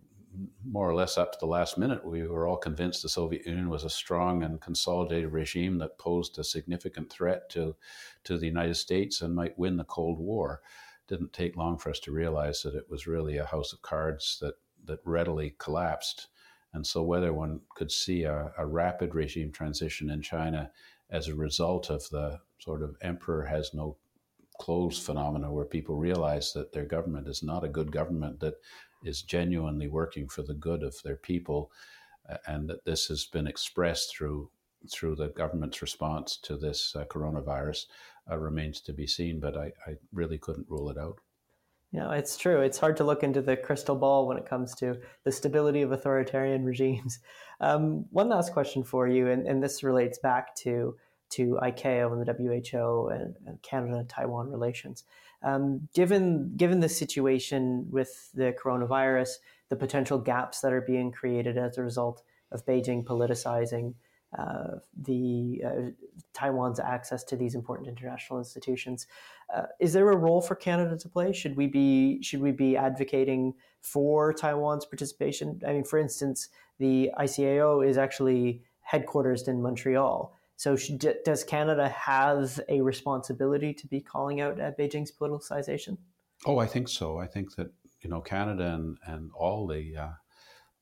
more 0.65 0.89
or 0.89 0.95
less 0.95 1.19
up 1.19 1.33
to 1.33 1.39
the 1.41 1.47
last 1.47 1.79
minute, 1.79 2.05
we 2.05 2.27
were 2.27 2.47
all 2.47 2.57
convinced 2.57 3.03
the 3.03 3.09
Soviet 3.09 3.47
Union 3.47 3.69
was 3.69 3.85
a 3.85 3.91
strong 3.91 4.43
and 4.43 4.61
consolidated 4.61 5.33
regime 5.33 5.79
that 5.79 5.99
posed 5.99 6.39
a 6.39 6.45
significant 6.45 7.11
threat 7.11 7.49
to, 7.51 7.77
to 8.25 8.39
the 8.39 8.47
United 8.47 8.75
States 8.75 9.21
and 9.21 9.35
might 9.35 9.59
win 9.59 9.77
the 9.77 9.85
Cold 9.85 10.19
War. 10.19 10.63
Didn't 11.09 11.33
take 11.33 11.57
long 11.57 11.79
for 11.79 11.91
us 11.91 12.01
to 12.01 12.13
realize 12.13 12.63
that 12.63 12.75
it 12.75 12.89
was 12.89 13.07
really 13.07 13.37
a 13.37 13.47
house 13.47 13.73
of 13.73 13.83
cards 13.83 14.39
that, 14.41 14.55
that 14.85 15.01
readily 15.05 15.55
collapsed. 15.59 16.29
And 16.73 16.87
so, 16.87 17.03
whether 17.03 17.33
one 17.33 17.61
could 17.77 17.93
see 17.93 18.25
a, 18.25 18.53
a 18.59 18.67
rapid 18.67 19.15
regime 19.15 19.53
transition 19.53 20.11
in 20.11 20.23
China 20.23 20.71
as 21.11 21.29
a 21.29 21.35
result 21.35 21.91
of 21.91 22.09
the 22.11 22.41
sort 22.59 22.83
of 22.83 22.97
emperor 23.03 23.45
has 23.45 23.73
no 23.75 23.97
clothes 24.59 24.99
phenomena, 24.99 25.53
where 25.53 25.65
people 25.65 25.97
realize 25.97 26.53
that 26.53 26.73
their 26.73 26.85
government 26.85 27.29
is 27.29 27.43
not 27.43 27.65
a 27.65 27.69
good 27.69 27.93
government 27.93 28.41
that 28.41 28.55
is 29.05 29.23
genuinely 29.23 29.89
working 29.89 30.29
for 30.29 30.43
the 30.43 30.55
good 30.55 30.83
of 30.83 30.97
their 31.03 31.17
people, 31.17 31.71
and 32.47 32.69
that 32.69 32.85
this 32.85 33.07
has 33.07 33.25
been 33.25 33.47
expressed 33.47 34.17
through 34.17 34.51
through 34.91 35.17
the 35.17 35.29
government's 35.29 35.81
response 35.81 36.37
to 36.37 36.57
this 36.57 36.95
uh, 36.95 37.05
coronavirus 37.07 37.87
uh, 38.31 38.37
remains 38.37 38.81
to 38.83 38.93
be 38.93 39.07
seen. 39.07 39.41
But 39.41 39.57
I, 39.57 39.73
I 39.87 39.95
really 40.13 40.39
couldn't 40.39 40.69
rule 40.69 40.91
it 40.91 40.99
out. 40.99 41.21
Yeah, 41.95 42.11
it's 42.13 42.37
true. 42.37 42.61
It's 42.61 42.79
hard 42.79 42.97
to 42.97 43.05
look 43.05 43.23
into 43.23 43.41
the 43.41 43.57
crystal 43.57 43.95
ball 43.95 44.27
when 44.27 44.37
it 44.37 44.47
comes 44.47 44.75
to 44.77 44.99
the 45.23 45.31
stability 45.31 45.83
of 45.83 45.93
authoritarian 45.93 46.65
regimes. 46.67 47.21
Um, 47.61 48.07
one 48.11 48.29
last 48.29 48.53
question 48.53 48.83
for 48.83 49.07
you, 49.07 49.29
and, 49.29 49.47
and, 49.47 49.63
this 49.63 49.85
relates 49.85 50.19
back 50.19 50.57
to 50.57 50.97
to 51.35 51.59
ICAO 51.63 52.13
and 52.13 52.27
the 52.27 52.33
WHO 52.33 53.09
and, 53.09 53.37
and 53.47 53.63
Canada 53.63 54.05
Taiwan 54.09 54.51
relations. 54.51 55.05
Um, 55.43 55.89
given 55.95 56.57
given 56.57 56.81
the 56.81 56.89
situation 56.89 57.87
with 57.91 58.31
the 58.33 58.55
coronavirus, 58.63 59.31
the 59.69 59.77
potential 59.77 60.19
gaps 60.19 60.61
that 60.61 60.73
are 60.73 60.81
being 60.81 61.13
created 61.13 61.59
as 61.59 61.77
a 61.77 61.83
result 61.83 62.23
of 62.51 62.65
Beijing 62.65 63.05
politicizing 63.05 63.95
uh, 64.39 64.79
the 65.01 65.63
uh, 65.65 65.71
Taiwan's 66.33 66.81
access 66.81 67.23
to 67.25 67.37
these 67.37 67.55
important 67.55 67.89
international 67.89 68.39
institutions, 68.39 69.07
uh, 69.55 69.63
is 69.81 69.93
there 69.93 70.11
a 70.11 70.17
role 70.17 70.41
for 70.41 70.55
Canada 70.55 70.97
to 70.97 71.09
play? 71.09 71.33
Should 71.33 71.57
we 71.57 71.67
be 71.67 72.23
should 72.23 72.41
we 72.41 72.51
be 72.51 72.77
advocating 72.77 73.55
for 73.83 74.33
Taiwan's 74.33 74.87
participation? 74.87 75.61
I 75.67 75.73
mean, 75.73 75.85
for 75.85 75.99
instance, 75.99 76.49
the 76.79 77.11
ICAO 77.19 77.87
is 77.87 77.99
actually 77.99 78.63
headquartered 78.91 79.47
in 79.47 79.63
Montreal. 79.63 80.35
So, 80.57 80.77
should, 80.77 81.05
does 81.25 81.45
Canada 81.45 81.89
have 81.89 82.61
a 82.69 82.81
responsibility 82.81 83.75
to 83.75 83.87
be 83.87 84.01
calling 84.01 84.41
out 84.41 84.61
at 84.61 84.79
Beijing's 84.79 85.13
politicization? 85.13 85.99
Oh, 86.47 86.59
I 86.59 86.67
think 86.67 86.89
so. 86.89 87.19
I 87.19 87.27
think 87.27 87.57
that 87.57 87.73
you 88.01 88.11
know 88.11 88.21
Canada 88.21 88.75
and 88.75 88.99
and 89.07 89.31
all 89.35 89.67
the 89.67 89.97
uh, 89.97 90.13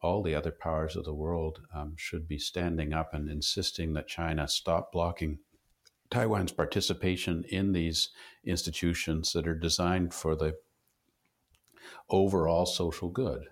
all 0.02 0.22
the 0.22 0.34
other 0.34 0.50
powers 0.50 0.96
of 0.96 1.04
the 1.04 1.14
world 1.14 1.60
um, 1.74 1.94
should 1.96 2.26
be 2.26 2.38
standing 2.38 2.92
up 2.92 3.14
and 3.14 3.30
insisting 3.30 3.94
that 3.94 4.08
China 4.08 4.48
stop 4.48 4.92
blocking 4.92 5.38
Taiwan's 6.10 6.52
participation 6.52 7.44
in 7.48 7.72
these 7.72 8.10
institutions 8.44 9.32
that 9.32 9.46
are 9.46 9.54
designed 9.54 10.12
for 10.12 10.34
the 10.34 10.54
overall 12.10 12.66
social 12.66 13.08
good. 13.08 13.46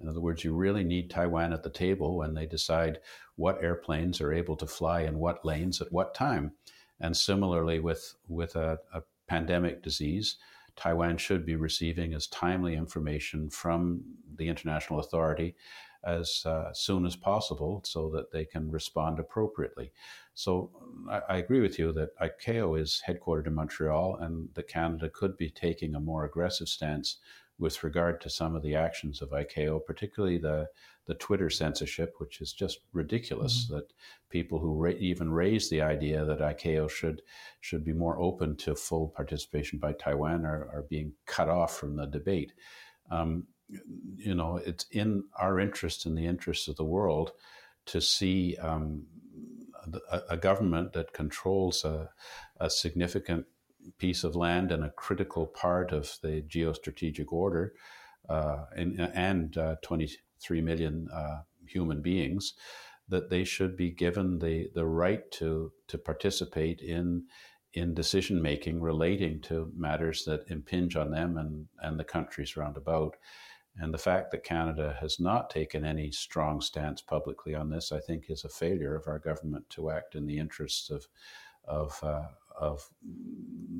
In 0.00 0.08
other 0.08 0.20
words, 0.20 0.44
you 0.44 0.54
really 0.54 0.84
need 0.84 1.10
Taiwan 1.10 1.52
at 1.52 1.62
the 1.62 1.70
table 1.70 2.16
when 2.16 2.34
they 2.34 2.46
decide 2.46 3.00
what 3.36 3.62
airplanes 3.62 4.20
are 4.20 4.32
able 4.32 4.56
to 4.56 4.66
fly 4.66 5.02
in 5.02 5.18
what 5.18 5.44
lanes 5.44 5.80
at 5.80 5.92
what 5.92 6.14
time. 6.14 6.52
And 7.00 7.16
similarly, 7.16 7.78
with, 7.78 8.14
with 8.28 8.56
a, 8.56 8.78
a 8.92 9.02
pandemic 9.28 9.82
disease, 9.82 10.36
Taiwan 10.76 11.16
should 11.16 11.44
be 11.44 11.56
receiving 11.56 12.14
as 12.14 12.28
timely 12.28 12.74
information 12.74 13.50
from 13.50 14.02
the 14.36 14.48
international 14.48 15.00
authority 15.00 15.56
as 16.04 16.42
uh, 16.46 16.72
soon 16.72 17.04
as 17.04 17.16
possible 17.16 17.82
so 17.84 18.08
that 18.10 18.30
they 18.30 18.44
can 18.44 18.70
respond 18.70 19.18
appropriately. 19.18 19.92
So 20.34 20.70
I, 21.10 21.20
I, 21.28 21.36
agree 21.38 21.60
with 21.60 21.78
you 21.78 21.92
that 21.92 22.16
ICAO 22.20 22.80
is 22.80 23.02
headquartered 23.06 23.48
in 23.48 23.54
Montreal 23.54 24.16
and 24.20 24.48
that 24.54 24.68
Canada 24.68 25.10
could 25.12 25.36
be 25.36 25.50
taking 25.50 25.94
a 25.94 26.00
more 26.00 26.24
aggressive 26.24 26.68
stance 26.68 27.16
with 27.58 27.82
regard 27.82 28.20
to 28.20 28.30
some 28.30 28.54
of 28.54 28.62
the 28.62 28.74
actions 28.74 29.20
of 29.20 29.30
ICAO, 29.30 29.84
particularly 29.84 30.38
the, 30.38 30.68
the 31.06 31.14
Twitter 31.14 31.50
censorship, 31.50 32.14
which 32.18 32.40
is 32.40 32.52
just 32.52 32.80
ridiculous 32.92 33.64
mm-hmm. 33.64 33.76
that 33.76 33.92
people 34.30 34.58
who 34.58 34.74
ra- 34.74 34.92
even 34.98 35.30
raise 35.30 35.68
the 35.68 35.82
idea 35.82 36.24
that 36.24 36.38
ICAO 36.38 36.88
should, 36.88 37.22
should 37.60 37.84
be 37.84 37.92
more 37.92 38.18
open 38.20 38.56
to 38.56 38.74
full 38.74 39.08
participation 39.08 39.78
by 39.78 39.92
Taiwan 39.92 40.44
are, 40.44 40.68
are 40.72 40.86
being 40.88 41.12
cut 41.26 41.48
off 41.48 41.76
from 41.76 41.96
the 41.96 42.06
debate. 42.06 42.52
Um, 43.10 43.46
you 44.16 44.34
know, 44.34 44.56
it's 44.64 44.86
in 44.90 45.24
our 45.36 45.58
interest 45.58 46.06
and 46.06 46.16
the 46.16 46.26
interest 46.26 46.68
of 46.68 46.76
the 46.76 46.84
world 46.84 47.32
to 47.86 48.00
see 48.00 48.56
um, 48.56 49.04
a, 50.10 50.20
a, 50.30 50.36
government 50.36 50.92
that 50.92 51.12
controls 51.12 51.84
a, 51.84 52.10
a 52.60 52.70
significant 52.70 53.46
piece 53.98 54.24
of 54.24 54.36
land 54.36 54.72
and 54.72 54.84
a 54.84 54.90
critical 54.90 55.46
part 55.46 55.92
of 55.92 56.18
the 56.22 56.42
geostrategic 56.42 57.32
order 57.32 57.74
uh, 58.28 58.64
and, 58.76 59.00
and 59.14 59.56
uh, 59.56 59.76
23 59.82 60.60
million 60.60 61.08
uh, 61.12 61.42
human 61.66 62.02
beings, 62.02 62.54
that 63.08 63.30
they 63.30 63.44
should 63.44 63.76
be 63.76 63.90
given 63.90 64.38
the, 64.38 64.68
the 64.74 64.84
right 64.84 65.30
to, 65.30 65.72
to 65.86 65.96
participate 65.96 66.80
in, 66.80 67.24
in 67.72 67.94
decision 67.94 68.42
making 68.42 68.80
relating 68.80 69.40
to 69.40 69.72
matters 69.76 70.24
that 70.24 70.44
impinge 70.48 70.96
on 70.96 71.10
them 71.10 71.36
and, 71.38 71.66
and 71.80 71.98
the 71.98 72.04
countries 72.04 72.56
round 72.56 72.76
about. 72.76 73.16
And 73.80 73.94
the 73.94 73.98
fact 73.98 74.32
that 74.32 74.44
Canada 74.44 74.96
has 75.00 75.20
not 75.20 75.50
taken 75.50 75.84
any 75.84 76.10
strong 76.10 76.60
stance 76.60 77.00
publicly 77.00 77.54
on 77.54 77.70
this, 77.70 77.92
I 77.92 78.00
think, 78.00 78.24
is 78.28 78.44
a 78.44 78.48
failure 78.48 78.96
of 78.96 79.06
our 79.06 79.20
government 79.20 79.70
to 79.70 79.90
act 79.90 80.14
in 80.14 80.26
the 80.26 80.38
interests 80.38 80.90
of, 80.90 81.06
of, 81.64 81.98
uh, 82.02 82.26
of 82.60 82.88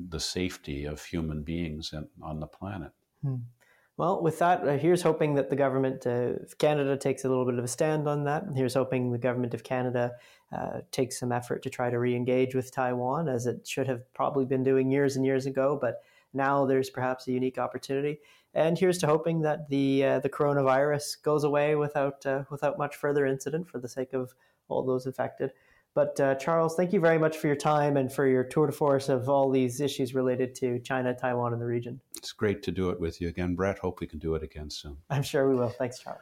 the 0.09 0.19
safety 0.19 0.85
of 0.85 1.03
human 1.03 1.43
beings 1.43 1.91
in, 1.93 2.07
on 2.21 2.39
the 2.39 2.47
planet. 2.47 2.91
Hmm. 3.23 3.35
Well, 3.97 4.23
with 4.23 4.39
that, 4.39 4.65
uh, 4.65 4.77
here's 4.77 5.01
hoping 5.01 5.33
that 5.35 5.49
the 5.49 5.57
government 5.57 6.05
of 6.05 6.57
Canada 6.57 6.95
takes 6.95 7.25
a 7.25 7.27
little 7.27 7.45
bit 7.45 7.59
of 7.59 7.65
a 7.65 7.67
stand 7.67 8.07
on 8.07 8.23
that. 8.23 8.45
Here's 8.55 8.75
hoping 8.75 9.11
the 9.11 9.17
government 9.17 9.53
of 9.53 9.65
Canada 9.65 10.13
uh, 10.55 10.79
takes 10.91 11.19
some 11.19 11.33
effort 11.33 11.63
to 11.63 11.69
try 11.69 11.89
to 11.89 11.99
re 11.99 12.15
engage 12.15 12.55
with 12.55 12.71
Taiwan, 12.71 13.27
as 13.27 13.45
it 13.45 13.67
should 13.67 13.87
have 13.87 14.01
probably 14.13 14.45
been 14.45 14.63
doing 14.63 14.89
years 14.89 15.17
and 15.17 15.25
years 15.25 15.45
ago. 15.45 15.77
But 15.79 16.01
now 16.33 16.65
there's 16.65 16.89
perhaps 16.89 17.27
a 17.27 17.33
unique 17.33 17.57
opportunity. 17.57 18.19
And 18.53 18.79
here's 18.79 18.99
to 18.99 19.07
hoping 19.07 19.41
that 19.41 19.67
the 19.67 20.05
uh, 20.05 20.19
the 20.19 20.29
coronavirus 20.29 21.21
goes 21.21 21.43
away 21.43 21.75
without 21.75 22.25
uh, 22.25 22.43
without 22.49 22.77
much 22.77 22.95
further 22.95 23.25
incident 23.25 23.67
for 23.67 23.79
the 23.79 23.89
sake 23.89 24.13
of 24.13 24.33
all 24.69 24.85
those 24.85 25.07
affected. 25.07 25.51
But 25.95 26.19
uh, 26.19 26.35
Charles, 26.35 26.75
thank 26.75 26.93
you 26.93 26.99
very 26.99 27.17
much 27.17 27.37
for 27.37 27.47
your 27.47 27.55
time 27.55 27.97
and 27.97 28.11
for 28.11 28.27
your 28.27 28.43
tour 28.43 28.67
de 28.67 28.71
force 28.73 29.09
of 29.09 29.27
all 29.27 29.49
these 29.49 29.81
issues 29.81 30.13
related 30.13 30.55
to 30.55 30.79
China, 30.79 31.13
Taiwan, 31.13 31.53
and 31.53 31.61
the 31.61 31.65
region. 31.65 31.99
It's 32.17 32.31
great 32.31 32.63
to 32.63 32.71
do 32.71 32.89
it 32.89 32.99
with 32.99 33.19
you 33.19 33.27
again, 33.27 33.55
Brett. 33.55 33.79
Hope 33.79 33.99
we 33.99 34.07
can 34.07 34.19
do 34.19 34.35
it 34.35 34.43
again 34.43 34.69
soon. 34.69 34.97
I'm 35.09 35.23
sure 35.23 35.49
we 35.49 35.55
will. 35.55 35.69
Thanks, 35.69 35.99
Charles. 35.99 36.21